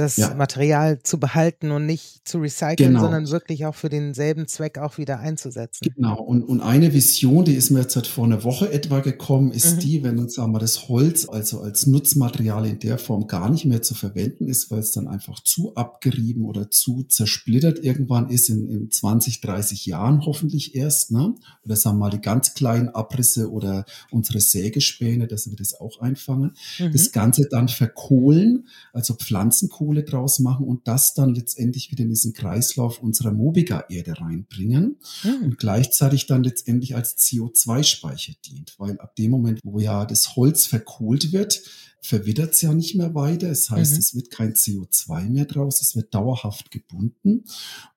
das 0.00 0.16
ja. 0.16 0.34
Material 0.34 1.02
zu 1.02 1.20
behalten 1.20 1.70
und 1.70 1.86
nicht 1.86 2.26
zu 2.26 2.38
recyceln, 2.38 2.76
genau. 2.76 3.00
sondern 3.00 3.30
wirklich 3.30 3.66
auch 3.66 3.74
für 3.74 3.88
denselben 3.88 4.46
Zweck 4.46 4.78
auch 4.78 4.98
wieder 4.98 5.20
einzusetzen. 5.20 5.92
Genau. 5.94 6.20
Und, 6.20 6.42
und 6.42 6.60
eine 6.60 6.92
Vision, 6.92 7.44
die 7.44 7.54
ist 7.54 7.70
mir 7.70 7.80
jetzt 7.80 7.96
halt 7.96 8.06
vor 8.06 8.24
einer 8.24 8.42
Woche 8.44 8.72
etwa 8.72 9.00
gekommen, 9.00 9.52
ist 9.52 9.76
mhm. 9.76 9.80
die, 9.80 10.02
wenn 10.02 10.18
uns 10.18 10.34
sagen 10.34 10.52
wir 10.52 10.58
das 10.58 10.88
Holz 10.88 11.28
also 11.28 11.60
als 11.60 11.86
Nutzmaterial 11.86 12.66
in 12.66 12.78
der 12.78 12.98
Form 12.98 13.26
gar 13.26 13.50
nicht 13.50 13.64
mehr 13.64 13.82
zu 13.82 13.94
verwenden 13.94 14.48
ist, 14.48 14.70
weil 14.70 14.80
es 14.80 14.92
dann 14.92 15.08
einfach 15.08 15.40
zu 15.40 15.74
abgerieben 15.74 16.44
oder 16.44 16.70
zu 16.70 17.04
zersplittert 17.04 17.78
irgendwann 17.82 18.30
ist 18.30 18.48
in, 18.48 18.68
in 18.68 18.90
20, 18.90 19.40
30 19.40 19.86
Jahren 19.86 20.24
hoffentlich 20.24 20.74
erst, 20.74 21.10
ne? 21.12 21.34
Oder 21.64 21.76
sagen 21.76 21.96
wir 21.96 22.06
mal 22.06 22.10
die 22.10 22.20
ganz 22.20 22.54
kleinen 22.54 22.88
Abrisse 22.88 23.50
oder 23.50 23.84
unsere 24.10 24.40
Sägespäne, 24.40 25.26
dass 25.26 25.48
wir 25.48 25.56
das 25.56 25.78
auch 25.78 26.00
einfangen. 26.00 26.54
Mhm. 26.78 26.92
Das 26.92 27.12
Ganze 27.12 27.48
dann 27.50 27.68
verkohlen, 27.68 28.68
also 28.92 29.14
Pflanzenkohle 29.14 29.89
Kohle 29.90 30.04
draus 30.04 30.38
machen 30.38 30.66
und 30.66 30.86
das 30.86 31.14
dann 31.14 31.34
letztendlich 31.34 31.90
wieder 31.90 32.04
in 32.04 32.10
diesen 32.10 32.32
Kreislauf 32.32 33.02
unserer 33.02 33.32
Mobiga-Erde 33.32 34.20
reinbringen 34.20 35.00
mhm. 35.24 35.42
und 35.42 35.58
gleichzeitig 35.58 36.26
dann 36.26 36.44
letztendlich 36.44 36.94
als 36.94 37.18
CO2-Speicher 37.18 38.34
dient. 38.46 38.76
Weil 38.78 39.00
ab 39.00 39.16
dem 39.16 39.32
Moment, 39.32 39.58
wo 39.64 39.80
ja 39.80 40.04
das 40.04 40.36
Holz 40.36 40.66
verkohlt 40.66 41.32
wird, 41.32 41.62
verwittert 42.02 42.54
es 42.54 42.62
ja 42.62 42.72
nicht 42.72 42.94
mehr 42.94 43.14
weiter. 43.14 43.50
Es 43.50 43.70
heißt, 43.70 43.92
mhm. 43.92 43.98
es 43.98 44.14
wird 44.14 44.30
kein 44.30 44.54
CO2 44.54 45.28
mehr 45.28 45.44
draus, 45.44 45.80
es 45.80 45.94
wird 45.94 46.14
dauerhaft 46.14 46.70
gebunden 46.70 47.44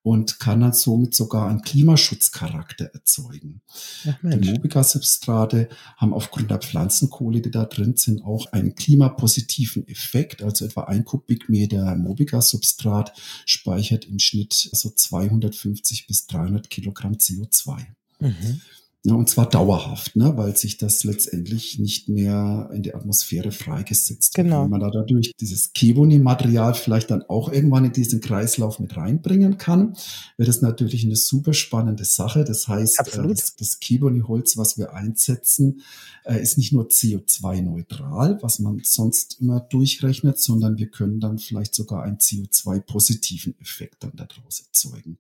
und 0.01 0.39
kann 0.39 0.59
dann 0.59 0.73
somit 0.73 1.15
sogar 1.15 1.49
einen 1.49 1.61
Klimaschutzcharakter 1.61 2.85
erzeugen. 2.85 3.61
Die 4.03 4.51
Mobiga-Substrate 4.51 5.69
haben 5.97 6.13
aufgrund 6.13 6.51
der 6.51 6.59
Pflanzenkohle, 6.59 7.41
die 7.41 7.51
da 7.51 7.65
drin 7.65 7.95
sind, 7.95 8.23
auch 8.23 8.47
einen 8.51 8.75
klimapositiven 8.75 9.87
Effekt. 9.87 10.43
Also 10.43 10.65
etwa 10.65 10.83
ein 10.83 11.05
Kubikmeter 11.05 11.95
Mobiga-Substrat 11.95 13.13
speichert 13.45 14.05
im 14.05 14.19
Schnitt 14.19 14.53
so 14.53 14.89
250 14.89 16.07
bis 16.07 16.27
300 16.27 16.69
Kilogramm 16.69 17.13
CO2. 17.13 17.85
Mhm. 18.19 18.61
Ja, 19.05 19.15
und 19.15 19.29
zwar 19.29 19.49
dauerhaft, 19.49 20.15
ne, 20.15 20.37
weil 20.37 20.55
sich 20.55 20.77
das 20.77 21.03
letztendlich 21.03 21.77
nicht 21.77 22.07
mehr 22.07 22.69
in 22.73 22.83
die 22.83 22.95
Atmosphäre 22.95 23.51
freigesetzt 23.51 24.33
genau. 24.33 24.63
Wenn 24.63 24.69
man 24.69 24.79
da 24.79 24.91
dadurch 24.91 25.33
dieses 25.41 25.73
Keboni-Material 25.73 26.73
vielleicht 26.73 27.11
dann 27.11 27.21
auch 27.23 27.51
irgendwann 27.51 27.83
in 27.83 27.91
diesen 27.91 28.21
Kreislauf 28.21 28.79
mit 28.79 28.95
reinbringen 28.95 29.57
kann, 29.57 29.97
wäre 30.37 30.47
das 30.47 30.61
natürlich 30.61 31.03
eine 31.03 31.17
super 31.17 31.53
spannende 31.53 32.05
Sache. 32.05 32.45
Das 32.45 32.69
heißt, 32.69 32.99
äh, 33.13 33.27
das, 33.27 33.57
das 33.57 33.79
Keboni-Holz, 33.81 34.55
was 34.55 34.77
wir 34.77 34.93
einsetzen, 34.93 35.81
äh, 36.23 36.41
ist 36.41 36.57
nicht 36.57 36.71
nur 36.71 36.87
CO2-neutral, 36.87 38.39
was 38.41 38.59
man 38.59 38.79
sonst 38.85 39.41
immer 39.41 39.59
durchrechnet, 39.59 40.39
sondern 40.39 40.77
wir 40.77 40.87
können 40.87 41.19
dann 41.19 41.39
vielleicht 41.39 41.75
sogar 41.75 42.03
einen 42.03 42.19
CO2-positiven 42.19 43.59
Effekt 43.59 44.05
dann 44.05 44.13
daraus 44.15 44.61
erzeugen. 44.61 45.17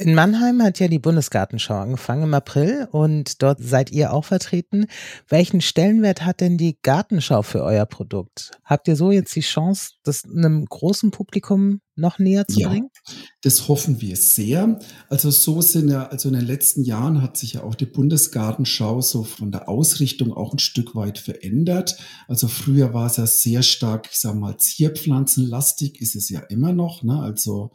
In 0.00 0.14
Mannheim 0.14 0.62
hat 0.62 0.78
ja 0.78 0.86
die 0.86 1.00
Bundesgartenschau 1.00 1.74
angefangen 1.74 2.22
im 2.22 2.34
April 2.34 2.86
und 2.92 3.42
dort 3.42 3.58
seid 3.60 3.90
ihr 3.90 4.12
auch 4.12 4.24
vertreten. 4.24 4.86
Welchen 5.28 5.60
Stellenwert 5.60 6.24
hat 6.24 6.40
denn 6.40 6.56
die 6.56 6.78
Gartenschau 6.80 7.42
für 7.42 7.64
euer 7.64 7.84
Produkt? 7.84 8.52
Habt 8.64 8.86
ihr 8.86 8.94
so 8.94 9.10
jetzt 9.10 9.34
die 9.34 9.40
Chance, 9.40 9.94
das 10.04 10.22
einem 10.24 10.66
großen 10.66 11.10
Publikum 11.10 11.80
noch 11.96 12.20
näher 12.20 12.46
zu 12.46 12.60
ja, 12.60 12.68
bringen? 12.68 12.90
Das 13.42 13.66
hoffen 13.66 14.00
wir 14.00 14.14
sehr. 14.14 14.78
Also 15.08 15.32
so 15.32 15.60
sind 15.62 15.88
ja, 15.88 16.06
also 16.06 16.28
in 16.28 16.36
den 16.36 16.46
letzten 16.46 16.84
Jahren 16.84 17.20
hat 17.20 17.36
sich 17.36 17.54
ja 17.54 17.64
auch 17.64 17.74
die 17.74 17.86
Bundesgartenschau 17.86 19.00
so 19.00 19.24
von 19.24 19.50
der 19.50 19.68
Ausrichtung 19.68 20.32
auch 20.32 20.52
ein 20.52 20.60
Stück 20.60 20.94
weit 20.94 21.18
verändert. 21.18 21.98
Also 22.28 22.46
früher 22.46 22.94
war 22.94 23.06
es 23.06 23.16
ja 23.16 23.26
sehr 23.26 23.64
stark, 23.64 24.08
ich 24.12 24.20
sage 24.20 24.38
mal, 24.38 24.58
Zierpflanzenlastig, 24.58 26.00
ist 26.00 26.14
es 26.14 26.28
ja 26.28 26.38
immer 26.38 26.72
noch. 26.72 27.02
Ne? 27.02 27.20
Also 27.20 27.72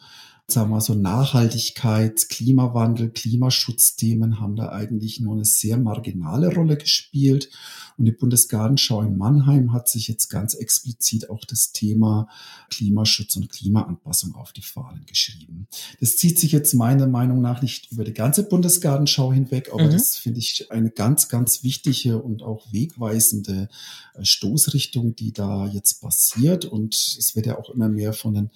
sagen 0.54 0.70
wir 0.70 0.82
so 0.82 0.94
Nachhaltigkeit, 0.94 2.30
Klimawandel, 2.30 3.10
Klimaschutzthemen 3.10 4.40
haben 4.40 4.56
da 4.56 4.70
eigentlich 4.70 5.20
nur 5.20 5.36
eine 5.36 5.46
sehr 5.46 5.78
marginale 5.78 6.54
Rolle 6.54 6.78
gespielt. 6.78 7.50
Und 7.98 8.06
die 8.06 8.12
Bundesgartenschau 8.12 9.02
in 9.02 9.18
Mannheim 9.18 9.74
hat 9.74 9.88
sich 9.90 10.08
jetzt 10.08 10.30
ganz 10.30 10.54
explizit 10.54 11.30
auch 11.30 11.46
das 11.46 11.72
Thema 11.72 12.28
Klimaschutz 12.70 13.36
und 13.36 13.50
Klimaanpassung 13.50 14.36
auf 14.36 14.52
die 14.54 14.62
Fahnen 14.62 15.06
geschrieben. 15.06 15.68
Das 16.00 16.18
zieht 16.18 16.40
sich 16.40 16.52
jetzt 16.52 16.74
meiner 16.74 17.08
Meinung 17.08 17.42
nach 17.42 17.62
nicht 17.62 17.92
über 17.92 18.04
die 18.04 18.14
ganze 18.14 18.44
Bundesgartenschau 18.44 19.34
hinweg, 19.34 19.70
aber 19.72 19.86
mhm. 19.86 19.92
das 19.92 20.18
finde 20.18 20.40
ich 20.40 20.72
eine 20.72 20.90
ganz, 20.90 21.30
ganz 21.30 21.64
wichtige 21.64 22.22
und 22.22 22.44
auch 22.44 22.72
wegweisende 22.72 23.70
äh, 24.16 24.26
Stoßrichtung, 24.26 25.16
die 25.16 25.34
da 25.34 25.68
jetzt 25.68 26.02
passiert. 26.02 26.66
Und 26.66 26.96
es 26.96 27.36
wird 27.36 27.46
ja 27.46 27.58
auch 27.58 27.70
immer 27.70 27.90
mehr 27.90 28.14
von 28.14 28.34
den 28.34 28.50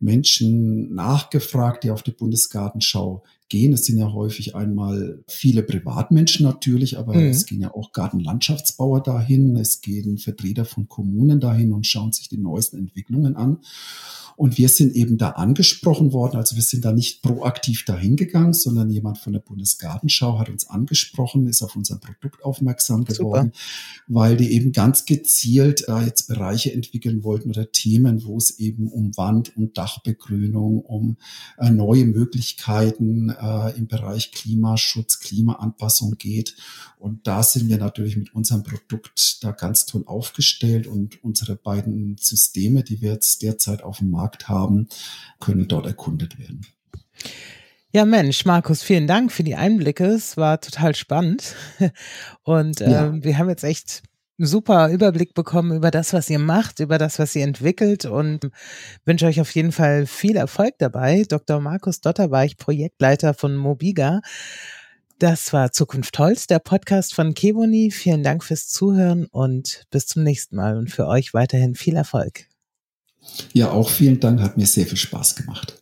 Menschen 0.00 0.94
nachgefragt, 0.94 1.84
die 1.84 1.90
auf 1.90 2.02
die 2.02 2.10
Bundesgartenschau 2.10 3.22
gehen. 3.52 3.74
Es 3.74 3.84
sind 3.84 3.98
ja 3.98 4.10
häufig 4.14 4.56
einmal 4.56 5.22
viele 5.28 5.62
Privatmenschen 5.62 6.46
natürlich, 6.46 6.98
aber 6.98 7.14
mhm. 7.14 7.26
es 7.26 7.44
gehen 7.44 7.60
ja 7.60 7.74
auch 7.74 7.92
Gartenlandschaftsbauer 7.92 9.02
dahin, 9.02 9.56
es 9.56 9.82
gehen 9.82 10.16
Vertreter 10.16 10.64
von 10.64 10.88
Kommunen 10.88 11.38
dahin 11.38 11.72
und 11.72 11.86
schauen 11.86 12.12
sich 12.12 12.30
die 12.30 12.38
neuesten 12.38 12.78
Entwicklungen 12.78 13.36
an. 13.36 13.58
Und 14.36 14.58
wir 14.58 14.68
sind 14.68 14.94
eben 14.94 15.18
da 15.18 15.30
angesprochen 15.30 16.12
worden. 16.12 16.36
Also 16.36 16.56
wir 16.56 16.62
sind 16.62 16.84
da 16.84 16.92
nicht 16.92 17.22
proaktiv 17.22 17.84
dahin 17.84 18.16
gegangen, 18.16 18.54
sondern 18.54 18.90
jemand 18.90 19.18
von 19.18 19.32
der 19.32 19.40
Bundesgartenschau 19.40 20.38
hat 20.38 20.48
uns 20.48 20.68
angesprochen, 20.68 21.46
ist 21.46 21.62
auf 21.62 21.76
unser 21.76 21.98
Produkt 21.98 22.42
aufmerksam 22.44 23.04
geworden, 23.04 23.52
Super. 23.52 24.08
weil 24.08 24.36
die 24.36 24.52
eben 24.52 24.72
ganz 24.72 25.04
gezielt 25.04 25.86
äh, 25.88 26.00
jetzt 26.00 26.28
Bereiche 26.28 26.72
entwickeln 26.72 27.24
wollten 27.24 27.50
oder 27.50 27.70
Themen, 27.70 28.24
wo 28.24 28.36
es 28.36 28.58
eben 28.58 28.88
um 28.88 29.16
Wand- 29.16 29.56
und 29.56 29.76
Dachbegrünung, 29.76 30.80
um 30.80 31.16
äh, 31.58 31.70
neue 31.70 32.06
Möglichkeiten 32.06 33.30
äh, 33.42 33.76
im 33.76 33.88
Bereich 33.88 34.32
Klimaschutz, 34.32 35.20
Klimaanpassung 35.20 36.16
geht. 36.16 36.56
Und 36.98 37.26
da 37.26 37.42
sind 37.42 37.68
wir 37.68 37.78
natürlich 37.78 38.16
mit 38.16 38.34
unserem 38.34 38.62
Produkt 38.62 39.42
da 39.42 39.50
ganz 39.50 39.86
toll 39.86 40.04
aufgestellt 40.06 40.86
und 40.86 41.22
unsere 41.24 41.56
beiden 41.56 42.16
Systeme, 42.18 42.84
die 42.84 43.00
wir 43.00 43.12
jetzt 43.12 43.42
derzeit 43.42 43.82
auf 43.82 43.98
dem 43.98 44.10
Markt 44.10 44.48
haben, 44.48 44.88
können 45.40 45.68
dort 45.68 45.86
erkundet 45.86 46.38
werden. 46.38 46.66
Ja, 47.94 48.06
Mensch, 48.06 48.46
Markus, 48.46 48.82
vielen 48.82 49.06
Dank 49.06 49.32
für 49.32 49.42
die 49.42 49.54
Einblicke. 49.54 50.06
Es 50.06 50.38
war 50.38 50.60
total 50.60 50.94
spannend. 50.94 51.54
Und 52.42 52.80
äh, 52.80 52.90
ja. 52.90 53.06
Ähm, 53.06 53.22
wir 53.22 53.36
haben 53.36 53.50
jetzt 53.50 53.64
echt 53.64 54.02
einen 54.42 54.48
super 54.48 54.88
Überblick 54.88 55.34
bekommen 55.34 55.76
über 55.76 55.92
das, 55.92 56.12
was 56.12 56.28
ihr 56.28 56.40
macht, 56.40 56.80
über 56.80 56.98
das, 56.98 57.20
was 57.20 57.36
ihr 57.36 57.44
entwickelt 57.44 58.06
und 58.06 58.50
wünsche 59.04 59.26
euch 59.26 59.40
auf 59.40 59.54
jeden 59.54 59.70
Fall 59.70 60.04
viel 60.04 60.34
Erfolg 60.34 60.74
dabei. 60.78 61.22
Dr. 61.28 61.60
Markus 61.60 62.00
Dotterweich, 62.00 62.56
Projektleiter 62.56 63.34
von 63.34 63.54
Mobiga. 63.54 64.20
Das 65.20 65.52
war 65.52 65.70
Zukunft 65.70 66.18
Holz, 66.18 66.48
der 66.48 66.58
Podcast 66.58 67.14
von 67.14 67.34
Keboni. 67.34 67.92
Vielen 67.92 68.24
Dank 68.24 68.42
fürs 68.42 68.66
Zuhören 68.66 69.26
und 69.26 69.84
bis 69.92 70.06
zum 70.08 70.24
nächsten 70.24 70.56
Mal 70.56 70.76
und 70.76 70.90
für 70.90 71.06
euch 71.06 71.34
weiterhin 71.34 71.76
viel 71.76 71.94
Erfolg. 71.94 72.46
Ja, 73.52 73.70
auch 73.70 73.90
vielen 73.90 74.18
Dank, 74.18 74.40
hat 74.40 74.56
mir 74.56 74.66
sehr 74.66 74.86
viel 74.86 74.98
Spaß 74.98 75.36
gemacht. 75.36 75.80